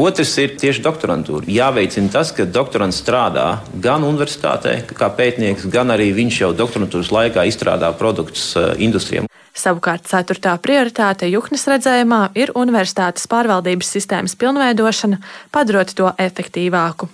Otrs 0.02 0.34
ir 0.42 0.56
tieši 0.58 0.82
doktorantūra. 0.82 1.46
Jāveicina 1.46 2.10
tas, 2.16 2.34
ka 2.34 2.48
doktorants 2.48 2.98
strādā 3.04 3.46
gan 3.84 4.02
universitātē, 4.08 4.80
kā 4.90 5.12
pētnieks, 5.14 5.68
gan 5.70 5.94
arī 5.94 6.10
viņš 6.16 6.42
jau 6.42 6.50
doktorantūras 6.64 7.14
laikā 7.14 7.46
izstrādā 7.52 7.94
produktus 8.00 8.50
eh, 8.58 8.72
industrijām. 8.88 9.30
Savukārt 9.54 10.08
ceturtā 10.10 10.56
prioritāte 10.58 11.28
Juhnas 11.30 11.68
redzējumā 11.70 12.32
ir 12.34 12.50
universitātes 12.58 13.28
pārvaldības 13.30 13.92
sistēmas 13.94 14.34
pilnveidošana, 14.40 15.20
padarot 15.54 15.92
to 15.94 16.10
efektīvāku. 16.18 17.06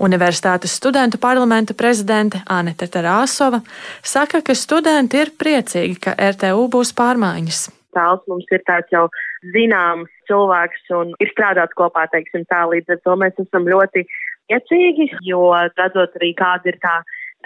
Universitātes 0.00 0.74
studentu 0.80 1.20
parlamenta 1.22 1.76
prezidente 1.78 2.40
Anita 2.50 2.88
Tarāsova 2.90 3.60
saka, 4.02 4.40
ka 4.42 4.56
studenti 4.58 5.20
ir 5.20 5.30
priecīgi, 5.38 5.98
ka 6.06 6.16
RTU 6.32 6.66
būs 6.72 6.90
pārmaiņas. 6.98 7.68
Tāls 7.94 8.26
mums 8.30 8.50
ir 8.50 8.64
tāds 8.66 8.90
jau 8.90 9.06
zināms 9.54 10.10
cilvēks 10.26 10.90
un 10.96 11.14
ir 11.22 11.30
strādāts 11.30 11.76
kopā, 11.78 12.08
teiksim 12.10 12.48
tā, 12.50 12.64
līdz 12.72 12.96
ar 12.96 13.00
to 13.06 13.16
mēs 13.22 13.38
esam 13.44 13.70
ļoti 13.70 14.06
priecīgi, 14.50 15.10
jo 15.30 15.46
redzot 15.78 16.18
arī 16.18 16.34
kāda 16.38 16.72
ir 16.72 16.82
tā 16.82 16.96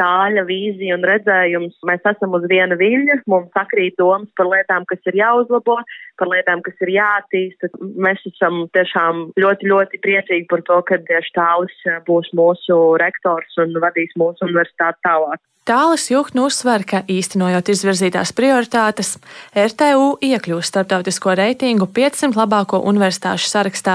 tāļa 0.01 0.45
vīzija 0.49 0.99
un 0.99 1.07
redzējums. 1.09 1.79
Mēs 1.89 2.05
esam 2.11 2.37
uz 2.39 2.45
viena 2.51 2.79
viļņa, 2.81 3.21
mums 3.31 3.51
sakrīt 3.57 3.97
domas 4.01 4.31
par 4.39 4.51
lietām, 4.51 4.87
kas 4.91 5.01
ir 5.11 5.21
jāuzlabo, 5.21 5.79
par 6.21 6.31
lietām, 6.33 6.63
kas 6.67 6.85
ir 6.85 6.95
jāattīsta. 6.97 7.73
Mēs 7.81 8.23
esam 8.31 8.65
tiešām 8.77 9.25
ļoti, 9.41 9.71
ļoti 9.73 10.03
priecīgi 10.05 10.51
par 10.51 10.65
to, 10.69 10.83
ka 10.89 11.01
tieši 11.09 11.35
tālis 11.39 11.81
būs 12.09 12.31
mūsu 12.37 12.79
rektors 13.03 13.59
un 13.63 13.75
vadīs 13.83 14.15
mūsu 14.21 14.49
universitāti 14.49 15.05
tālāk. 15.07 15.43
Tālis 15.65 16.11
Juhnu 16.13 16.43
uzsver, 16.45 16.83
ka 16.85 16.99
īstenojot 17.09 17.71
izvirzītās 17.73 18.35
prioritātes, 18.37 19.15
RTU 19.57 20.11
iekļūst 20.21 20.69
starptautisko 20.69 21.33
reitingu 21.41 21.89
500 21.89 22.37
labāko 22.37 22.83
universitāšu 22.85 23.49
sarakstā 23.49 23.95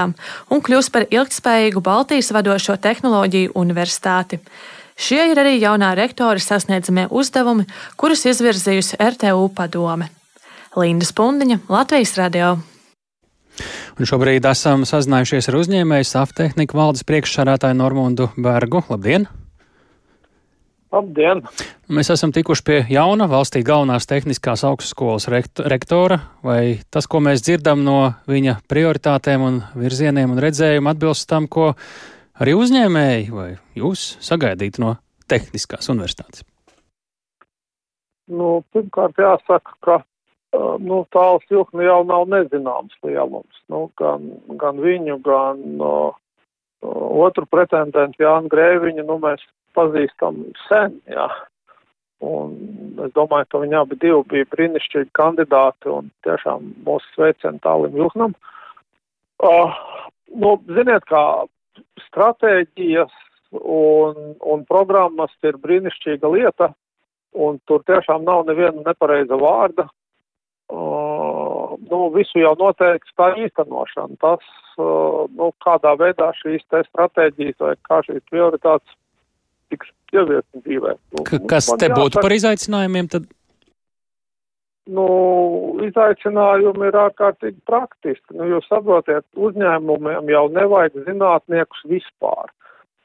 un 0.50 0.64
kļūs 0.66 0.90
par 0.90 1.06
ilgtspējīgu 1.06 1.78
Baltijas 1.86 2.32
vadošo 2.34 2.74
tehnoloģiju 2.74 3.54
universitāti. 3.62 4.40
Šie 5.00 5.30
ir 5.32 5.38
arī 5.40 5.54
jaunā 5.56 5.94
rektora 5.96 6.40
sasniedzamie 6.42 7.06
uzdevumi, 7.08 7.64
kurus 7.96 8.26
izvirzījusi 8.28 8.98
RTU 9.00 9.46
padome. 9.56 10.10
Linda 10.76 11.08
Spundiņa, 11.08 11.62
Latvijas 11.72 12.12
radio. 12.20 12.58
Un 13.96 14.08
šobrīd 14.08 14.44
esam 14.50 14.84
sazinājušies 14.88 15.48
ar 15.48 15.56
uzņēmēju 15.62 16.08
Saftehnika 16.08 16.76
valdes 16.76 17.06
priekšsādātāju 17.08 17.78
Normundu 17.80 18.28
Bergu. 18.36 18.84
Labdien! 18.92 19.24
Labdien! 20.92 21.42
Mēs 21.88 22.12
esam 22.12 22.36
tikuši 22.36 22.66
pie 22.68 22.78
jauna 22.92 23.24
valstī 23.30 23.64
galvenās 23.64 24.08
tehniskās 24.10 24.66
augstskolas 24.68 25.30
rektora. 25.32 26.20
Vai 26.44 26.80
tas, 26.92 27.08
ko 27.08 27.24
mēs 27.24 27.40
dzirdam 27.46 27.86
no 27.88 27.98
viņa 28.28 28.60
prioritātēm 28.68 29.48
un 29.48 29.60
virzieniem 29.80 30.36
un 30.36 30.44
redzējumu, 30.44 30.92
atbilst 30.92 31.30
tam, 31.30 31.48
ko 31.48 31.72
arī 32.40 32.56
uzņēmēji 32.58 33.32
vai 33.34 33.50
jūs 33.78 34.14
sagaidītu 34.24 34.84
no 34.84 34.94
Tehniskās 35.30 35.90
universitātes? 35.92 36.42
Nu, 38.30 38.60
pirmkārt, 38.74 39.18
jāsaka, 39.18 39.74
ka 39.84 39.98
nu, 40.82 41.02
tāls 41.14 41.44
jūkni 41.50 41.86
jau 41.86 42.00
nav 42.06 42.26
nezināms 42.30 42.96
lielums. 43.06 43.62
Nu, 43.70 43.88
gan, 43.98 44.26
gan 44.60 44.80
viņu, 44.82 45.18
gan 45.26 45.62
uh, 45.82 46.16
otru 47.26 47.46
pretendentu 47.50 48.24
Jānu 48.24 48.50
Grēviņu, 48.52 49.06
nu, 49.06 49.18
mēs 49.22 49.44
pazīstam 49.78 50.44
sen, 50.68 50.98
jā. 51.10 51.28
Un 52.20 52.52
es 53.06 53.14
domāju, 53.16 53.46
ka 53.48 53.62
viņi 53.62 53.78
abi 53.80 53.96
divi 54.02 54.20
bija 54.28 54.48
brīnišķīgi 54.52 55.08
kandidāti 55.16 55.88
un 55.88 56.10
tiešām 56.26 56.66
mūsu 56.84 57.14
sveicieni 57.14 57.62
tālim 57.64 57.96
jūknam. 57.96 58.34
Uh, 59.40 59.72
nu, 60.36 60.58
ziniet, 60.68 61.06
kā 61.08 61.22
stratēģijas 62.08 63.12
un, 63.60 64.34
un 64.40 64.66
programmas 64.68 65.32
ir 65.46 65.58
brīnišķīga 65.62 66.30
lieta, 66.34 66.70
un 67.34 67.58
tur 67.66 67.82
tiešām 67.86 68.24
nav 68.26 68.46
neviena 68.48 68.84
nepareiza 68.86 69.38
vārda. 69.40 69.88
Uh, 70.70 71.74
nu, 71.90 72.04
visu 72.14 72.38
jau 72.38 72.52
noteikts 72.58 73.10
tā 73.18 73.32
īstenošana. 73.42 74.14
Tas, 74.22 74.44
uh, 74.78 75.26
nu, 75.34 75.50
kādā 75.64 75.96
veidā 75.98 76.30
šīs 76.38 76.62
te 76.70 76.84
stratēģijas 76.86 77.58
vai 77.64 77.74
kā 77.88 77.98
šīs 78.06 78.22
prioritātes 78.30 78.94
tiks 79.70 79.90
ieviestas 80.14 80.62
dzīvē. 80.62 80.94
Nu, 81.16 81.26
kas 81.50 81.70
te 81.74 81.90
būtu 81.90 82.14
jāsaka, 82.14 82.22
par 82.22 82.36
izaicinājumiem 82.38 83.10
tad? 83.10 83.26
Nu, 84.90 85.06
izaicinājumi 85.86 86.88
ir 86.88 86.96
ārkārtīgi 86.98 87.60
praktiski. 87.68 88.34
Nu, 88.34 88.48
jūs 88.50 88.66
saprotiet, 88.70 89.26
uzņēmumiem 89.38 90.30
jau 90.32 90.46
nevajag 90.50 90.96
zinātniekus 91.06 91.84
vispār. 91.90 92.50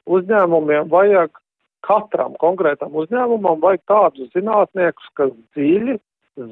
Uzņēmumiem 0.06 0.90
vajag 0.90 1.38
katram 1.86 2.34
konkrētam 2.42 2.96
uzņēmumam 2.98 3.62
vajag 3.62 3.84
tādus 3.90 4.32
zinātniekus, 4.34 5.12
kas 5.18 5.30
dziļi 5.54 5.98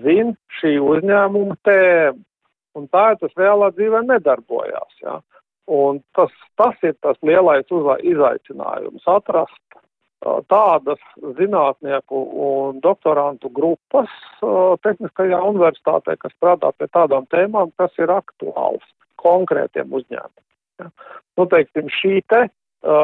zina 0.05 0.35
šī 0.61 0.77
uzņēmuma 0.83 1.59
tēmu. 1.66 2.23
Un 2.75 2.88
tā 2.90 3.05
ir 3.12 3.20
tas 3.20 3.35
reālā 3.38 3.70
dzīvē 3.75 4.01
nedarbojās. 4.09 4.94
Ja? 5.03 5.20
Un 5.70 6.01
tas, 6.18 6.33
tas 6.59 6.79
ir 6.83 6.97
tas 7.03 7.18
lielais 7.23 7.70
izaicinājums- 7.70 9.07
atrast 9.18 9.79
tādas 10.48 11.00
zinātnieku 11.38 12.20
un 12.46 12.80
doktorantu 12.84 13.50
grupas 13.52 14.12
tehniskajā 14.84 15.40
universitātē, 15.44 16.16
kas 16.20 16.32
strādā 16.38 16.72
pie 16.78 16.88
tādām 16.92 17.28
tēmām, 17.32 17.72
kas 17.80 17.92
ir 18.00 18.12
aktuāls 18.14 18.84
konkrētiem 19.20 19.92
uzņēmumiem. 19.92 20.50
Ja? 20.80 20.90
Nu, 21.38 21.46
teiksim, 21.50 21.90
šī 21.92 22.22
te 22.30 22.46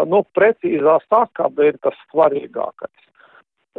nu, 0.08 0.24
precīzā 0.36 0.98
sakaba 1.08 1.70
ir 1.70 1.78
tas 1.84 1.96
svarīgākais. 2.10 3.06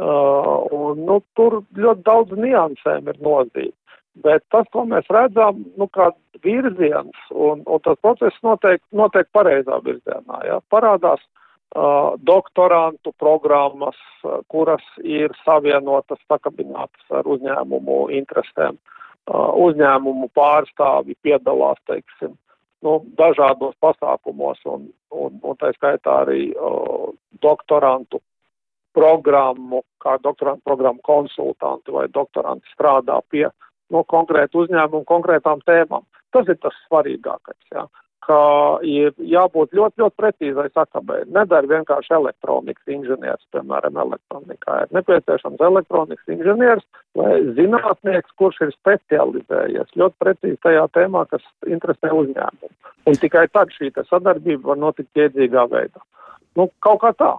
Uh, 0.02 0.64
un, 0.72 1.02
nu, 1.06 1.20
tur 1.36 1.60
ļoti 1.76 2.04
daudz 2.08 2.38
niansēm 2.40 3.10
ir 3.12 3.20
nozīme. 3.22 3.76
Bet 4.24 4.44
tas, 4.52 4.66
ko 4.72 4.86
mēs 4.88 5.08
redzam, 5.12 5.60
nu, 5.80 5.88
kā 5.92 6.10
virziens, 6.44 7.18
un, 7.32 7.62
un 7.68 7.84
tas 7.84 8.00
process 8.04 8.40
notiek, 8.44 8.82
notiek 8.96 9.28
pareizā 9.36 9.78
virzienā. 9.84 10.40
Ja? 10.48 10.58
Parādās 10.72 11.20
uh, 11.20 11.41
doktorantu 12.20 13.12
programmas, 13.20 13.96
kuras 14.48 14.84
ir 15.04 15.32
savienotas, 15.46 16.20
sakabinātas 16.28 17.04
ar 17.10 17.28
uzņēmumu 17.28 18.10
interesēm. 18.12 18.78
Uzņēmumu 19.32 20.32
pārstāvi 20.36 21.16
piedalās, 21.24 21.80
teiksim, 21.88 22.36
nu, 22.84 22.98
dažādos 23.16 23.76
pasākumos, 23.80 24.60
un, 24.66 24.90
un, 25.12 25.40
un 25.44 25.60
tā 25.62 25.72
skaitā 25.78 26.24
arī 26.26 26.50
uh, 26.52 27.14
doktorantu 27.42 28.20
programmu, 28.98 29.84
kā 30.02 30.18
doktorantu 30.20 30.66
programmu 30.66 31.00
konsultanti 31.06 31.94
vai 31.94 32.10
doktoranti 32.12 32.68
strādā 32.74 33.22
pie 33.30 33.46
no 33.94 34.04
konkrētu 34.04 34.66
uzņēmumu 34.66 35.06
konkrētām 35.08 35.62
tēmām. 35.64 36.04
Tas 36.34 36.50
ir 36.50 36.58
tas 36.60 36.76
svarīgākais. 36.90 37.62
Jā 37.72 37.86
ka 38.26 38.40
ir 38.86 39.14
jābūt 39.18 39.74
ļoti, 39.78 40.02
ļoti 40.02 40.18
precīzai 40.20 40.68
sakabai. 40.76 41.22
Nedara 41.34 41.70
vienkārši 41.72 42.14
elektronikas 42.18 42.94
inženieris, 42.96 43.48
piemēram, 43.56 43.98
elektronikā. 44.06 44.84
Ir 44.86 44.96
nepieciešams 44.98 45.64
elektronikas 45.68 46.36
inženieris 46.36 46.86
vai 47.18 47.40
zinātnieks, 47.58 48.36
kurš 48.40 48.62
ir 48.68 48.74
specializējies 48.78 49.98
ļoti 50.00 50.18
precīzi 50.22 50.62
tajā 50.66 50.88
tēmā, 50.98 51.26
kas 51.34 51.46
interesē 51.68 52.14
uzņēmumu. 52.16 52.74
Un 53.10 53.18
tikai 53.22 53.48
tad 53.50 53.74
šī 53.74 53.90
sadarbība 53.98 54.74
var 54.74 54.82
notikt 54.82 55.18
iedzīgā 55.18 55.66
veidā. 55.72 56.04
Nu, 56.60 56.70
kaut 56.84 57.02
kā 57.02 57.16
tā. 57.18 57.34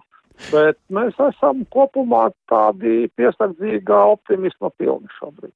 Bet 0.49 0.79
mēs 0.89 1.17
esam 1.21 1.61
kopumā 1.71 2.27
tādi 2.49 3.07
piesardzīgā 3.19 3.99
optimisma 4.15 4.71
pilni 4.81 5.11
šobrīd. 5.19 5.53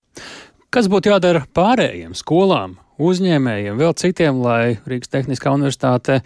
Kas 0.67 0.89
būtu 0.91 1.13
jādara 1.13 1.45
pārējiem 1.55 2.11
skolām, 2.17 2.73
uzņēmējiem, 2.99 3.77
vēl 3.79 3.93
citiem, 3.95 4.41
lai 4.43 4.77
Rīgas 4.83 5.13
Tehniskā 5.13 5.53
universitāte 5.55 6.17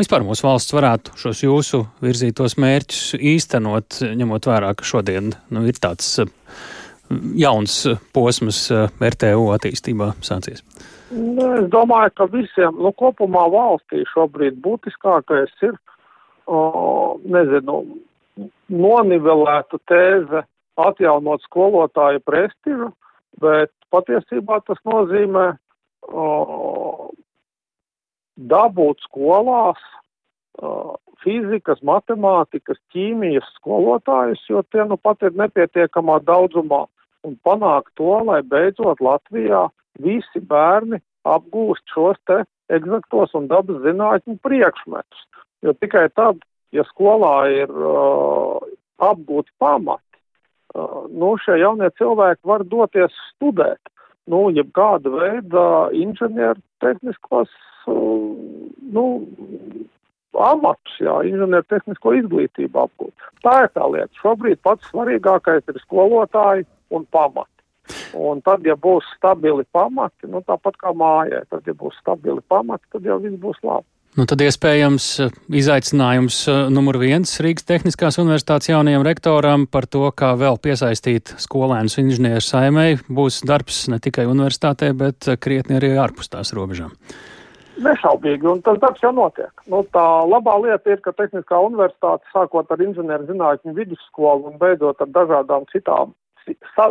vispār 0.00 0.24
mūsu 0.24 0.46
valsts 0.46 0.72
varētu 0.72 1.16
šos 1.20 1.42
jūsu 1.44 1.82
virzītos 2.00 2.56
mērķus 2.62 3.18
īstenot, 3.18 3.98
ņemot 4.16 4.48
vērā, 4.48 4.70
ka 4.78 4.86
šodien 4.88 5.34
nu, 5.52 5.64
ir 5.68 5.76
tāds 5.82 6.08
uh, 6.22 6.30
jauns 7.36 7.82
posms 8.16 8.62
uh, 8.72 8.88
RTU 8.96 9.50
attīstībā 9.58 10.14
sācies? 10.24 10.64
Nu, 11.12 11.50
es 11.58 11.68
domāju, 11.68 12.14
ka 12.16 12.30
visiem 12.32 12.80
nu, 12.80 12.94
kopumā 12.96 13.44
valstī 13.52 14.06
šobrīd 14.14 14.56
būtiskākais 14.64 15.52
ir, 15.68 15.76
o, 16.48 16.62
nezinu, 17.28 17.82
nonivelēta 18.72 19.84
tēze 19.84 20.46
atjaunot 20.80 21.44
skolotāju 21.44 22.24
prestižu, 22.24 22.88
bet 23.40 23.72
patiesībā 23.92 24.60
tas 24.66 24.80
nozīmē 24.88 25.52
o, 26.08 27.10
dabūt 28.36 29.02
skolās 29.06 29.80
o, 30.58 30.96
fizikas, 31.22 31.82
matemātikas, 31.86 32.80
ķīmijas 32.94 33.46
skolotājus, 33.58 34.42
jo 34.50 34.64
tie 34.74 34.84
nu 34.88 34.98
pat 34.98 35.22
ir 35.22 35.36
nepietiekamā 35.38 36.18
daudzumā, 36.26 36.84
un 37.22 37.38
panākt 37.46 37.92
to, 38.00 38.16
lai 38.26 38.42
beidzot 38.42 39.00
Latvijā 39.00 39.68
visi 40.02 40.42
bērni 40.42 40.98
apgūst 41.28 41.84
šos 41.94 42.18
te 42.26 42.42
egzaktos 42.72 43.34
un 43.38 43.46
dabas 43.50 43.82
zinātņu 43.84 44.40
priekšmetus. 44.42 45.26
Jo 45.62 45.74
tikai 45.78 46.08
tad, 46.16 46.40
ja 46.74 46.82
skolā 46.88 47.36
ir 47.54 47.70
uh, 47.70 48.58
apgūti 48.98 49.52
pamati, 49.62 50.02
uh, 50.02 50.11
nu, 50.74 51.32
šie 51.44 51.58
jaunie 51.60 51.90
cilvēki 51.98 52.48
var 52.48 52.64
doties 52.68 53.16
studēt 53.32 53.92
nu, 54.30 54.46
jebkāda 54.54 55.10
veida 55.10 55.64
inženieru 55.96 56.60
tehniskos, 56.82 57.50
nu, 57.86 59.04
amatus, 60.32 60.98
jā, 61.02 61.16
inženieru 61.28 61.66
tehnisko 61.70 62.14
izglītību 62.20 62.84
apgūt. 62.84 63.30
Tā 63.44 63.56
ir 63.64 63.72
tā 63.74 63.88
lieta. 63.90 64.12
Šobrīd 64.22 64.62
pats 64.62 64.88
svarīgākais 64.92 65.66
ir 65.68 65.80
skolotāji 65.82 66.68
un 66.94 67.06
pamati. 67.10 67.50
Un 68.14 68.40
tad, 68.46 68.62
ja 68.66 68.76
būs 68.78 69.06
stabili 69.16 69.64
pamati, 69.74 70.28
nu 70.30 70.42
tāpat 70.46 70.76
kā 70.78 70.92
mājai, 70.94 71.42
tad, 71.50 71.66
ja 71.66 71.74
būs 71.74 71.96
stabili 71.98 72.40
pamati, 72.48 72.86
tad 72.94 73.08
jau 73.08 73.18
viss 73.24 73.40
būs 73.42 73.58
labi. 73.66 73.88
Nu, 74.12 74.26
tad 74.28 74.42
iespējams 74.44 75.04
eh, 75.24 75.30
izaicinājums 75.56 76.42
eh, 76.52 76.56
numur 76.68 76.98
viens 77.00 77.30
Rīgas 77.40 77.64
Tehniskās 77.64 78.18
universitātes 78.20 78.68
jaunajam 78.68 79.06
rektoram 79.06 79.62
par 79.64 79.86
to, 79.88 80.02
kā 80.12 80.34
vēl 80.36 80.58
piesaistīt 80.60 81.32
skolēnus 81.40 81.96
inženieru 82.02 82.44
saimei, 82.44 82.98
būs 83.08 83.40
darbs 83.48 83.86
ne 83.88 83.96
tikai 84.04 84.26
universitātē, 84.28 84.90
bet 84.92 85.30
eh, 85.32 85.38
krietni 85.40 85.78
arī 85.78 85.94
ārpus 85.96 86.28
tās 86.34 86.52
robežām. 86.52 86.92
Nešaubīgi, 87.80 88.50
un 88.52 88.60
tas 88.60 88.76
darbs 88.82 89.00
jau 89.00 89.14
notiek. 89.16 89.64
Nu, 89.72 89.80
tā 89.96 90.04
labā 90.28 90.58
lieta 90.60 90.92
ir, 90.92 91.00
ka 91.00 91.16
Tehniskā 91.16 91.62
universitāte, 91.64 92.28
sākot 92.36 92.68
ar 92.68 92.84
inženieru 92.84 93.30
zinātņu 93.32 93.72
vidusskolu 93.80 94.52
un 94.52 94.60
beidzot 94.60 95.00
ar 95.00 95.08
dažādām 95.16 95.64
citām, 95.72 96.12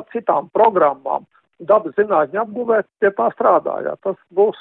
citām 0.10 0.50
programmām, 0.58 1.30
dabas 1.70 1.94
zinātņu 2.02 2.42
apguvē, 2.48 2.82
pie 2.98 3.14
tā 3.14 3.30
strādājā. 3.38 3.94
Tas 4.02 4.18
būs 4.34 4.58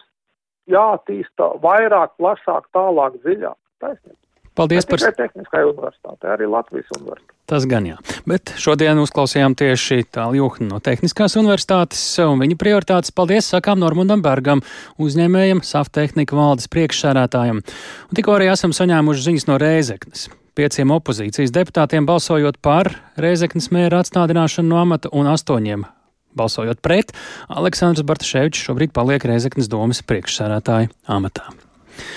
jātīsta 0.71 1.53
vairāk, 1.63 2.17
plašāk, 2.21 2.71
tālāk, 2.75 3.21
dziļāk. 3.25 3.59
Taisnība. 3.81 4.17
Paldies 4.55 4.87
par 4.87 4.99
to. 4.99 5.11
Tehniskai 5.17 5.63
universitātei, 5.65 6.31
arī 6.35 6.49
Latvijas 6.51 6.91
universitātei. 6.99 7.37
Tas 7.51 7.65
gan 7.71 7.87
jā. 7.87 7.97
Bet 8.29 8.53
šodien 8.61 8.99
uzklausījām 9.03 9.55
tieši 9.59 10.05
tālu 10.13 10.39
jūhnu 10.39 10.69
no 10.69 10.81
Tehniskās 10.85 11.37
universitātes 11.41 12.03
un 12.23 12.43
viņa 12.43 12.59
prioritātes. 12.61 13.15
Paldies 13.15 13.49
sakām 13.55 13.81
Normundam 13.83 14.23
Bergam, 14.23 14.63
uzņēmējam, 15.03 15.63
saftehnika 15.67 16.37
valdes 16.37 16.71
priekšsērētājam. 16.71 17.63
Un 17.63 18.19
tikko 18.19 18.37
arī 18.37 18.51
esam 18.53 18.75
saņēmuši 18.77 19.27
ziņas 19.29 19.49
no 19.51 19.61
Rēzeknes. 19.63 20.27
Pieciem 20.59 20.93
opozīcijas 20.93 21.55
deputātiem 21.55 22.07
balsojot 22.11 22.59
par 22.63 22.93
Rēzeknes 23.23 23.71
mēra 23.75 24.05
atstādināšanu 24.05 24.75
no 24.75 24.83
amata 24.83 25.15
un 25.15 25.31
astoņiem 25.31 25.89
balsojot 26.37 26.83
pret, 26.85 27.15
Aleksandrs 27.49 28.07
Bartaševičs 28.07 28.69
šobrīd 28.69 28.95
paliek 28.97 29.25
Rēzeknes 29.27 29.71
domas 29.71 30.05
priekšsērētāja 30.07 30.93
amatā. 31.11 31.51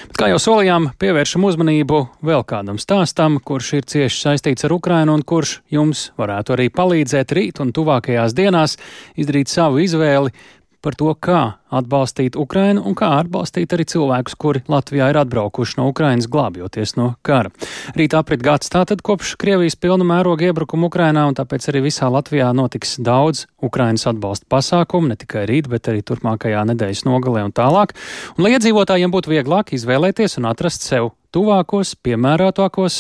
Bet, 0.07 0.17
kā 0.19 0.29
jau 0.31 0.39
solījām, 0.41 0.89
pievēršam 1.01 1.45
uzmanību 1.47 1.99
vēl 2.25 2.43
kādam 2.47 2.79
stāstam, 2.81 3.39
kurš 3.43 3.71
ir 3.79 3.87
cieši 3.89 4.21
saistīts 4.27 4.67
ar 4.67 4.75
Ukrainu 4.75 5.15
un 5.17 5.25
kurš 5.27 5.57
jums 5.73 6.09
varētu 6.19 6.55
arī 6.55 6.69
palīdzēt 6.73 7.33
rīt 7.35 7.63
un 7.63 7.73
tuvākajās 7.75 8.35
dienās 8.37 8.77
izdarīt 9.19 9.51
savu 9.51 9.83
izvēli 9.83 10.33
par 10.83 10.97
to, 10.99 11.13
kā 11.15 11.41
atbalstīt 11.73 12.35
Ukrainu 12.39 12.83
un 12.85 12.95
kā 12.97 13.09
atbalstīt 13.21 13.73
arī 13.73 13.85
cilvēkus, 13.89 14.35
kuri 14.39 14.63
Latvijā 14.69 15.09
ir 15.13 15.19
atbraukuši 15.23 15.79
no 15.79 15.87
Ukrainas 15.89 16.27
glābjoties 16.31 16.95
no 16.99 17.13
kara. 17.25 17.53
Rīt 17.97 18.15
aprit 18.17 18.43
gads 18.43 18.71
tātad 18.73 19.01
kopš 19.05 19.33
Krievijas 19.41 19.79
pilna 19.79 20.05
mēroga 20.07 20.49
iebrukuma 20.49 20.91
Ukrainā, 20.91 21.25
un 21.29 21.39
tāpēc 21.39 21.69
arī 21.71 21.85
visā 21.87 22.11
Latvijā 22.11 22.51
notiks 22.55 22.97
daudz 22.99 23.47
Ukrainas 23.63 24.05
atbalsta 24.11 24.49
pasākumu, 24.51 25.13
ne 25.13 25.19
tikai 25.19 25.47
rīt, 25.49 25.71
bet 25.71 25.89
arī 25.89 26.03
turpmākajā 26.05 26.67
nedēļas 26.73 27.07
nogalē 27.07 27.47
un 27.47 27.55
tālāk. 27.55 27.95
Un, 28.35 28.45
lai 28.45 28.55
iedzīvotājiem 28.57 29.13
būtu 29.13 29.33
vieglāk 29.37 29.75
izvēlēties 29.79 30.41
un 30.41 30.51
atrast 30.51 30.85
sev 30.85 31.13
tuvākos, 31.33 31.95
piemērotākos 32.05 32.97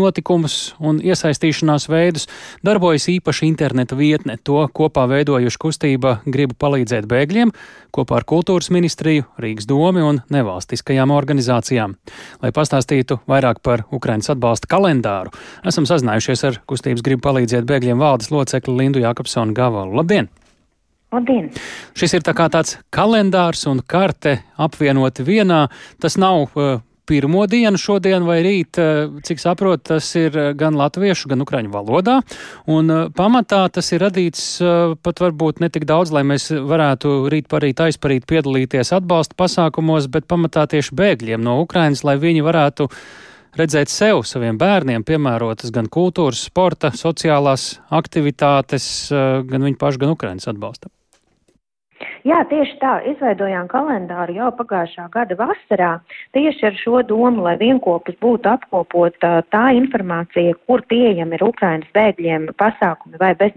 notikumus 0.00 0.56
un 0.80 1.02
iesaistīšanās 1.04 1.88
veidus, 1.92 2.28
darbojas 2.64 3.08
īpaši 3.12 3.48
interneta 3.48 3.98
vietne. 3.98 4.38
To 4.48 4.64
kopā 4.74 5.06
veidojuši 5.10 5.60
kustība 5.60 6.18
Gribu 6.26 6.56
palīdzēt 6.58 7.08
bēgļiem 7.10 7.52
kopā 7.94 8.18
ar 8.20 8.26
Kultūras 8.28 8.68
ministriju, 8.74 9.24
Rīgas 9.40 9.68
domi 9.68 10.02
un 10.04 10.20
nevalstiskajām 10.32 11.12
organizācijām. 11.14 11.96
Lai 12.42 12.50
pastāstītu 12.54 13.20
vairāk 13.30 13.62
par 13.64 13.86
Ukrainas 13.94 14.28
atbalsta 14.32 14.68
kalendāru, 14.70 15.32
esam 15.66 15.88
sazinājušies 15.88 16.44
ar 16.48 16.60
kustības 16.68 17.04
Gribu 17.06 17.24
palīdzēt 17.28 17.68
bēgļiem 17.68 18.02
valdes 18.02 18.32
locekli 18.34 18.76
Lindu 18.82 19.02
Jākapsonu 19.04 19.56
Gavalu. 19.56 19.96
Labdien! 20.00 20.28
Labdien! 21.08 21.48
Šis 21.96 22.18
ir 22.18 22.24
tā 22.26 22.34
kā 22.36 22.50
tāds 22.52 22.76
kalendārs 22.92 23.64
un 23.70 23.80
karte 23.80 24.42
apvienoti 24.60 25.24
vienā. 25.24 25.62
Tas 26.02 26.18
nav 26.20 26.50
uh, 26.52 26.82
pirmo 27.08 27.46
dienu 27.48 27.80
šodien 27.80 28.26
vai 28.28 28.38
rīt, 28.44 28.78
eh, 28.80 29.08
cik 29.24 29.40
saprotu, 29.40 29.94
tas 29.94 30.08
ir 30.18 30.36
eh, 30.36 30.50
gan 30.58 30.76
latviešu, 30.78 31.30
gan 31.32 31.44
ukraiņu 31.44 31.72
valodā. 31.72 32.18
Un 32.68 32.92
eh, 32.92 33.04
pamatā 33.16 33.62
tas 33.72 33.88
ir 33.92 34.04
radīts 34.04 34.44
pat 35.02 35.22
varbūt 35.22 35.62
ne 35.62 35.70
tik 35.72 35.86
daudz, 35.88 36.12
lai 36.14 36.24
mēs 36.26 36.50
varētu 36.52 37.14
rīt 37.32 37.48
parīt 37.50 37.80
aizparīt 37.84 38.26
piedalīties 38.28 38.92
atbalsta 38.96 39.38
pasākumos, 39.38 40.10
bet 40.12 40.28
pamatā 40.28 40.66
tieši 40.68 40.96
bēgļiem 40.98 41.42
no 41.44 41.58
Ukrainas, 41.62 42.04
lai 42.04 42.18
viņi 42.20 42.44
varētu 42.44 42.88
redzēt 43.58 43.90
sev, 43.90 44.22
saviem 44.28 44.58
bērniem 44.60 45.06
piemērotas 45.06 45.72
gan 45.74 45.88
kultūras, 45.90 46.44
sporta, 46.50 46.92
sociālās 46.94 47.78
aktivitātes, 47.90 49.08
gan 49.10 49.66
viņu 49.66 49.80
pašu, 49.80 50.04
gan 50.04 50.14
Ukrainas 50.14 50.50
atbalstam. 50.50 50.92
Jā, 52.28 52.42
tieši 52.50 52.74
tā. 52.82 52.98
Izveidojām 53.08 53.68
kalendāru 53.70 54.34
jau 54.36 54.48
pagājušā 54.58 55.06
gada 55.14 55.36
vasarā 55.38 55.92
tieši 56.36 56.66
ar 56.68 56.74
šo 56.76 57.00
domu, 57.06 57.44
lai 57.46 57.54
vienkopus 57.60 58.18
būtu 58.20 58.50
apkopota 58.50 59.30
tā 59.54 59.62
informācija, 59.78 60.56
kur 60.68 60.82
pieejami 60.90 61.38
ir 61.38 61.44
Ukrainas 61.46 61.88
bēgļiem 61.94 62.50
pasākumi 62.58 63.20
vai, 63.22 63.30
bez, 63.38 63.56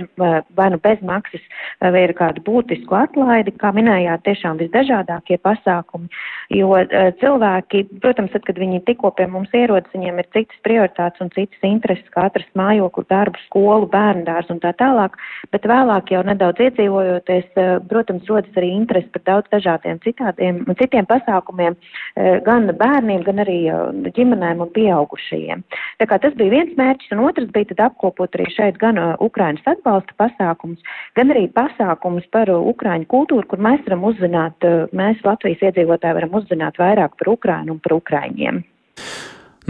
vai 0.56 0.68
nu 0.72 0.80
bez 0.84 1.02
maksas 1.04 1.44
vai 1.82 2.06
ir 2.06 2.14
kādu 2.16 2.44
būtisku 2.46 2.96
atlaidi, 2.96 3.52
kā 3.60 3.74
minējāt, 3.76 4.24
tiešām 4.30 4.62
visdažādākie 4.62 5.40
pasākumi. 5.44 6.08
Jo 6.56 6.80
cilvēki, 7.20 7.84
protams, 8.06 8.32
tad, 8.38 8.46
kad 8.48 8.62
viņi 8.62 8.84
tikko 8.88 9.12
pie 9.18 9.28
mums 9.32 9.52
ierodas, 9.58 9.92
viņiem 9.96 10.22
ir 10.22 10.32
citas 10.32 10.64
prioritātes 10.64 11.24
un 11.24 11.34
citas 11.36 11.68
intereses, 11.68 12.08
kā 12.14 12.30
atrast 12.30 12.54
mājokli, 12.56 13.08
darbu, 13.12 13.44
skolu, 13.50 13.90
bērnu 13.92 14.24
dārzu 14.30 14.56
un 14.56 14.64
tā 14.64 14.72
tālāk, 14.80 15.20
bet 15.52 15.68
vēlāk 15.68 16.16
jau 16.16 16.24
nedaudz 16.28 16.64
iedzīvojoties, 16.70 17.52
protams, 17.92 18.32
rodas 18.32 18.61
arī 18.62 18.70
interesi 18.78 19.10
par 19.12 19.24
daudz 19.28 19.52
dažādiem 19.52 20.00
citādiem, 20.06 20.62
citiem 20.80 21.08
pasākumiem, 21.10 21.76
eh, 22.16 22.40
gan 22.46 22.70
bērniem, 22.78 23.26
gan 23.28 23.44
arī 23.44 23.60
eh, 23.68 24.12
ģimenēm 24.16 24.64
un 24.66 24.72
pieaugušajiem. 24.78 25.64
Tā 26.00 26.08
kā 26.08 26.20
tas 26.22 26.38
bija 26.40 26.56
viens 26.56 26.74
mērķis, 26.78 27.12
un 27.16 27.26
otrs 27.28 27.52
bija 27.52 27.72
tad 27.74 27.86
apkopot 27.90 28.38
arī 28.38 28.50
šeit 28.54 28.80
gan 28.82 28.98
eh, 29.02 29.16
Ukrainas 29.20 29.66
atbalsta 29.66 30.16
pasākums, 30.22 30.80
gan 31.20 31.34
arī 31.34 31.48
pasākums 31.52 32.28
par 32.32 32.52
Ukraiņu 32.52 33.10
kultūru, 33.12 33.48
kur 33.48 33.60
mēs 33.60 33.84
varam 33.88 34.06
uzzināt, 34.12 34.70
mēs 34.96 35.24
Latvijas 35.26 35.64
iedzīvotāji 35.70 36.20
varam 36.22 36.38
uzzināt 36.42 36.78
vairāk 36.82 37.18
par 37.18 37.34
Ukrainu 37.36 37.78
un 37.78 37.84
par 37.84 37.98
Ukraiņiem. 38.00 38.64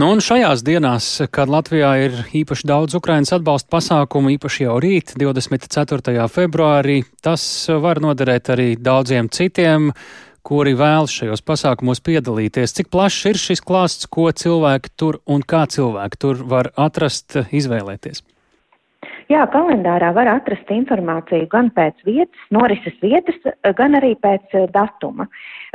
Nu, 0.00 0.06
un 0.08 0.22
šajās 0.24 0.62
dienās, 0.64 1.06
kad 1.36 1.50
Latvijā 1.52 1.90
ir 2.00 2.14
īpaši 2.32 2.64
daudz 2.64 2.96
Ukraiņas 2.96 3.34
atbalsta 3.36 3.68
pasākumu, 3.74 4.30
īpaši 4.38 4.64
jau 4.64 4.78
rīt, 4.80 5.12
24. 5.20 6.14
februārī, 6.32 7.02
tas 7.20 7.44
var 7.68 8.00
noderēt 8.00 8.48
arī 8.54 8.70
daudziem 8.80 9.28
citiem, 9.28 9.90
kuri 10.48 10.72
vēlas 10.80 11.12
šajos 11.12 11.44
pasākumos 11.44 12.00
piedalīties. 12.08 12.72
Cik 12.78 12.88
plašs 12.88 13.28
ir 13.34 13.42
šis 13.44 13.60
klāsts, 13.60 14.08
ko 14.08 14.30
cilvēki 14.32 14.96
tur 14.96 15.20
un 15.28 15.44
kā 15.44 15.66
cilvēki 15.68 16.22
tur 16.24 16.40
var 16.48 16.72
atrast, 16.72 17.42
izvēlēties? 17.52 18.24
Jā, 19.32 19.46
kalendārā 19.48 20.10
var 20.12 20.28
atrast 20.28 20.68
informāciju 20.74 21.46
gan 21.52 21.70
pēc 21.72 22.02
vietas, 22.04 22.40
norises 22.52 22.96
vietas, 23.00 23.38
gan 23.78 23.94
arī 23.96 24.10
pēc 24.20 24.56
eh, 24.58 24.66
datuma. 24.74 25.24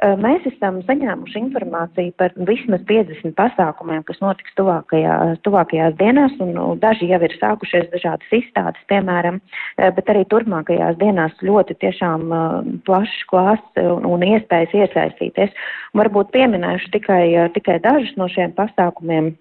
Eh, 0.03 0.13
mēs 0.19 0.45
esam 0.51 0.77
saņēmuši 0.85 1.39
informāciju 1.39 2.13
par 2.21 2.35
vismaz 2.49 2.83
50 2.89 3.33
pasākumiem, 3.39 4.03
kas 4.05 4.19
notiks 4.21 4.53
tuvākajā, 4.59 5.15
tuvākajās 5.47 5.95
dienās, 5.97 6.35
un 6.43 6.53
nu, 6.57 6.67
daži 6.83 7.09
jau 7.09 7.21
ir 7.25 7.33
sākušies 7.39 7.89
dažādas 7.95 8.35
izstādes, 8.41 8.83
piemēram, 8.91 9.39
eh, 9.39 9.89
bet 9.95 10.13
arī 10.13 10.27
turpmākajās 10.29 10.99
dienās 11.01 11.33
ļoti 11.41 11.79
tiešām 11.81 12.29
plašs 12.85 13.25
klāsts 13.31 13.81
un, 13.81 14.05
un 14.05 14.27
iespējas 14.27 14.77
iesaistīties. 14.83 15.57
Varbūt 15.97 16.29
pieminēšu 16.35 16.93
tikai, 16.93 17.23
tikai 17.57 17.81
dažus 17.81 18.13
no 18.21 18.29
šiem 18.29 18.53
pasākumiem. 18.59 19.33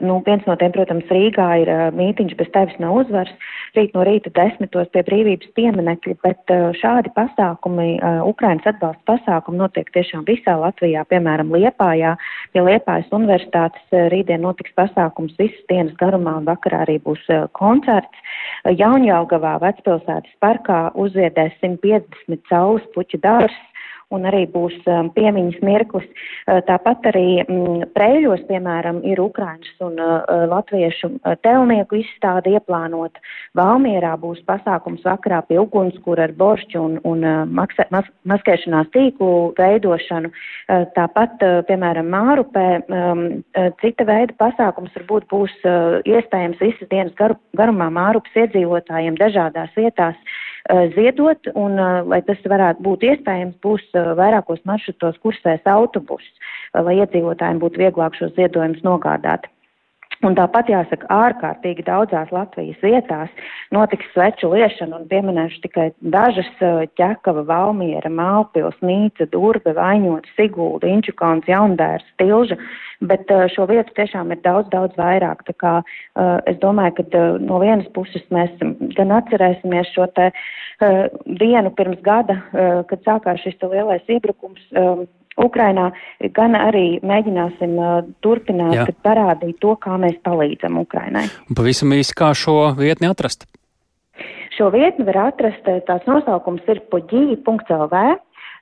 Nu, 0.00 0.20
viens 0.24 0.44
no 0.46 0.54
tiem, 0.56 0.72
protams, 0.72 1.08
Rīgā 1.12 1.46
ir 1.62 1.70
mītīņš 1.96 2.34
bez 2.38 2.48
tevis 2.54 2.76
nav 2.80 2.94
uzvars, 3.02 3.30
rīt 3.76 3.94
no 3.96 4.04
rīta 4.06 4.30
desmitos 4.36 4.88
pie 4.94 5.02
brīvības 5.06 5.50
pieminekļa, 5.58 6.14
bet 6.24 6.52
šādi 6.78 7.12
pasākumi, 7.16 7.88
Ukrainas 8.28 8.68
atbalsta 8.70 9.02
pasākumi 9.10 9.60
notiek 9.60 9.90
tiešām 9.94 10.24
visā 10.28 10.54
Latvijā, 10.60 11.04
piemēram, 11.10 11.52
Liepājā. 11.52 12.14
Pie 12.54 12.64
Liepājas 12.64 13.10
universitātes 13.18 13.98
rītdien 14.14 14.44
notiks 14.46 14.72
pasākums 14.78 15.36
visas 15.40 15.64
dienas 15.68 15.96
garumā 16.00 16.38
un 16.40 16.48
vakarā 16.48 16.84
arī 16.86 16.98
būs 17.04 17.24
koncerts. 17.58 18.22
Jaunjaugavā 18.64 19.58
vecpilsētas 19.64 20.38
parkā 20.44 20.88
uzviedēs 20.94 21.58
150 21.64 22.46
saules 22.48 22.86
puķu 22.94 23.20
dārs 23.24 23.58
un 24.14 24.24
arī 24.28 24.44
būs 24.48 24.76
um, 24.88 25.10
piemiņas 25.12 25.60
mirklis. 25.64 26.06
Uh, 26.48 26.60
tāpat 26.68 27.08
arī 27.10 27.42
mm, 27.44 27.90
Prēļos, 27.96 28.44
piemēram, 28.48 29.02
ir 29.08 29.20
Ukraiņas 29.20 29.84
un 29.84 29.98
uh, 30.00 30.14
uh, 30.22 30.44
Latviešu 30.48 31.10
telnieku 31.44 32.00
izstāde 32.00 32.54
ieplānota. 32.56 33.20
Valmierā 33.58 34.14
būs 34.20 34.40
pasākums 34.48 35.04
vakarā 35.06 35.42
pie 35.48 35.58
ugunskura 35.60 36.28
ar 36.28 36.34
boršķu 36.38 36.80
un, 36.80 36.96
un 37.08 37.26
maksa, 37.52 37.88
mas, 37.94 38.08
maskēšanās 38.28 38.90
tīklu 38.94 39.52
veidošanu. 39.58 40.30
Tāpat, 40.96 41.42
piemēram, 41.68 42.08
Mārupē 42.12 42.66
um, 42.86 43.22
cita 43.82 44.06
veida 44.08 44.36
pasākums 44.40 44.94
varbūt 44.96 45.28
būs 45.32 45.54
iespējams 46.08 46.60
visas 46.62 46.90
dienas 46.92 47.14
garu, 47.18 47.38
garumā 47.58 47.90
Mārupas 47.94 48.36
iedzīvotājiem 48.44 49.18
dažādās 49.20 49.74
vietās 49.76 50.16
ziedot, 50.68 51.48
un, 51.54 51.78
eh, 51.78 52.02
lai 52.04 52.20
tas 52.22 52.40
varētu 52.44 52.84
būt 52.84 53.04
iespējams, 53.08 53.56
būs 53.64 53.84
eh, 53.94 54.10
vairākos 54.18 54.60
maršrutos 54.68 55.16
kursēs 55.24 55.64
autobus, 55.64 56.24
lai 56.74 56.98
iedzīvotājiem 57.00 57.60
būtu 57.62 57.80
vieglāk 57.80 58.18
šos 58.18 58.34
ziedojumus 58.36 58.84
nogādāt. 58.84 59.48
Un 60.26 60.34
tāpat 60.34 60.66
jāsaka, 60.72 61.06
ārkārtīgi 61.14 61.84
daudzās 61.86 62.32
Latvijas 62.34 62.80
vietās 62.82 63.30
notiks 63.74 64.08
sveču 64.10 64.50
liešana, 64.50 64.98
un 64.98 65.06
pieminēšu 65.10 65.60
tikai 65.62 65.86
dažas- 66.02 66.48
ķekava, 66.98 67.44
valmiera, 67.46 68.10
mālpils, 68.10 68.74
nīca, 68.82 69.28
durbe, 69.30 69.74
vaņota, 69.76 70.26
sigulda, 70.34 70.90
inčukons, 70.90 71.46
jaundērs, 71.46 72.06
tilža, 72.18 72.58
bet 73.00 73.30
šo 73.54 73.68
vietu 73.70 73.94
tiešām 73.94 74.32
ir 74.34 74.42
daudz, 74.42 74.68
daudz 74.70 74.98
vairāk. 74.98 75.46
Tā 75.46 75.54
kā 75.54 75.74
es 76.50 76.58
domāju, 76.58 76.96
ka 76.98 77.38
no 77.38 77.60
vienas 77.62 77.86
puses 77.94 78.22
mēs 78.34 78.50
gan 78.96 79.14
atcerēsimies 79.20 79.94
šo 79.94 80.08
te 80.14 80.32
dienu 81.26 81.70
pirms 81.70 82.02
gada, 82.02 82.42
kad 82.90 83.06
sākās 83.06 83.38
šis 83.46 83.54
lielais 83.62 84.02
iebrukums 84.08 84.66
Ukrainā, 85.38 85.90
gan 86.34 86.56
arī 86.58 86.98
mēģināsim 87.06 87.76
uh, 87.78 88.00
turpināt 88.24 88.74
Jā. 88.74 88.86
parādīt 89.06 89.60
to, 89.62 89.76
kā 89.80 89.98
mēs 90.00 90.18
palīdzam 90.26 90.80
Ukrainai. 90.82 91.28
Un 91.48 91.58
pavisam 91.58 91.94
īsi, 91.94 92.16
kā 92.18 92.32
šo 92.36 92.74
vietni 92.78 93.10
atrast? 93.10 93.46
Šo 94.58 94.72
vietni 94.74 95.06
var 95.06 95.20
atrast, 95.28 95.68
eh, 95.70 95.78
tās 95.86 96.02
nosaukums 96.10 96.66
ir 96.66 96.80
poģī.lv. 96.90 98.00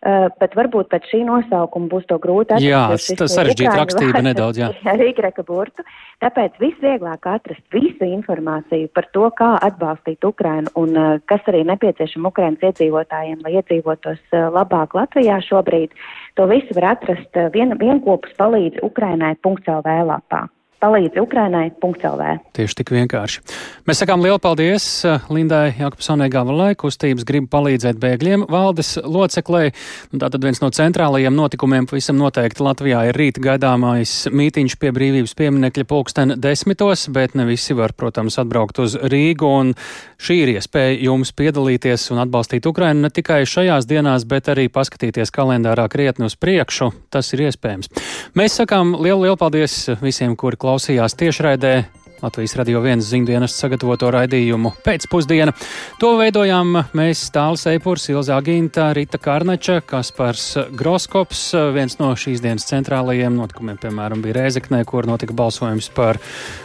Uh, 0.05 0.27
bet 0.41 0.53
varbūt 0.59 0.91
pēc 0.93 1.07
šī 1.09 1.23
nosaukuma 1.25 1.89
būs 1.89 2.05
to 2.11 2.19
grūti 2.21 2.53
atrast. 2.53 2.67
Jā, 2.67 2.83
tas 3.17 3.33
sarežģīta 3.33 3.77
rakstība 3.79 4.21
nedaudz, 4.27 4.61
jā. 4.61 4.69
ar 4.93 5.01
Rīgreka 5.01 5.45
burtu. 5.47 5.85
Tāpēc 6.21 6.59
visvieglāk 6.61 7.29
atrast 7.29 7.65
visu 7.73 8.05
informāciju 8.05 8.91
par 8.97 9.09
to, 9.17 9.29
kā 9.39 9.55
atbalstīt 9.65 10.25
Ukrainu 10.29 10.73
un 10.77 10.93
uh, 10.97 11.15
kas 11.31 11.49
arī 11.49 11.65
nepieciešama 11.69 12.33
Ukrainas 12.33 12.67
iedzīvotājiem, 12.69 13.41
lai 13.47 13.57
iedzīvotos 13.61 14.21
uh, 14.33 14.51
labāk 14.53 14.99
Latvijā 14.99 15.41
šobrīd. 15.49 15.97
To 16.37 16.49
visu 16.51 16.77
var 16.77 16.93
atrast 16.97 17.41
vien, 17.57 17.73
vienkopus 17.81 18.37
palīdz 18.37 18.85
Ukrainai.lv 18.85 19.97
lapā 20.13 20.47
palīdz 20.83 21.18
Ukrainai.lv. 21.22 22.27
Tieši 22.57 22.77
tik 22.81 22.93
vienkārši. 22.95 23.43
Mēs 23.89 24.03
sakām 24.03 24.22
lielu 24.24 24.39
paldies 24.43 24.85
eh, 25.09 25.24
Lindai 25.33 25.70
Jakobsonai 25.79 26.29
Gavalai, 26.33 26.74
kustības 26.79 27.24
grib 27.29 27.49
palīdzēt 27.53 27.99
bēgļiem 28.03 28.47
valdes 28.53 28.97
loceklē. 29.03 29.70
Tātad 30.12 30.45
viens 30.45 30.61
no 30.62 30.70
centrālajiem 30.74 31.37
notikumiem 31.37 31.89
pavisam 31.89 32.18
noteikti 32.20 32.64
Latvijā 32.66 33.07
ir 33.09 33.18
rīt 33.18 33.41
gaidāmais 33.43 34.14
mītiņš 34.33 34.77
pie 34.83 34.93
brīvības 34.97 35.37
pieminekļa 35.39 35.87
pulksten 35.89 36.37
desmitos, 36.43 37.07
bet 37.14 37.37
ne 37.39 37.49
visi 37.49 37.77
var, 37.77 37.97
protams, 37.97 38.39
atbraukt 38.43 38.83
uz 38.85 38.99
Rīgu. 39.01 39.53
Un 39.62 39.72
šī 40.20 40.41
ir 40.45 40.55
iespēja 40.57 40.99
jums 41.07 41.33
piedalīties 41.37 42.11
un 42.12 42.22
atbalstīt 42.27 42.68
Ukrainu 42.68 43.07
ne 43.07 43.12
tikai 43.14 43.43
šajās 43.49 43.89
dienās, 43.89 44.29
bet 44.29 44.53
arī 44.53 44.68
paskatīties 44.72 45.33
kalendārā 45.35 45.89
krietni 45.93 46.29
uz 46.29 46.37
priekšu. 46.37 46.93
Tas 47.12 47.33
ir 47.33 47.47
iespējams. 47.49 47.91
Mēs 48.37 48.61
sakām 48.61 48.95
lielu, 48.99 49.24
lielu 49.24 49.41
paldies 49.41 49.79
visiem, 50.03 50.37
kuri 50.37 50.59
klausījās 50.67 51.14
tiešraidē. 51.14 51.77
Latvijas 52.17 52.55
radio 52.57 52.81
viens 52.81 53.05
ziņdienas 53.07 53.53
sagatavoto 53.61 54.09
raidījumu 54.14 54.73
pēcpusdiena. 54.83 55.53
To 56.01 56.14
veidojām 56.17 56.73
mēs 56.97 57.27
Tāls 57.35 57.67
Eipurs, 57.71 58.09
Ilzā 58.11 58.39
Ginta, 58.43 58.89
Rita 58.97 59.21
Karnača, 59.21 59.83
Kaspars 59.87 60.49
Groskops. 60.81 61.45
Viens 61.77 61.99
no 62.01 62.11
šīs 62.17 62.43
dienas 62.43 62.67
centrālajiem 62.73 63.37
notikumiem, 63.37 63.79
piemēram, 63.85 64.25
bija 64.25 64.41
Rēzeknē, 64.41 64.83
kur 64.89 65.07
notika 65.07 65.37
balsojums 65.37 65.93
par 65.95 66.19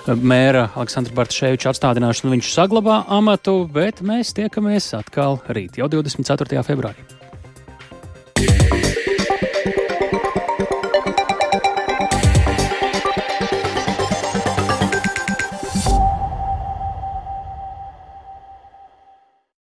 mēra 0.07 0.69
Aleksandra 0.71 1.19
Bartaševiča 1.19 1.75
atstādināšanu. 1.75 2.33
Viņš 2.39 2.53
saglabā 2.55 3.03
amatu, 3.11 3.59
bet 3.69 4.01
mēs 4.01 4.33
tiekamies 4.39 4.93
atkal 5.03 5.43
rīt, 5.51 5.83
jau 5.83 5.91
24. 5.91 6.63
februārī. 6.71 7.20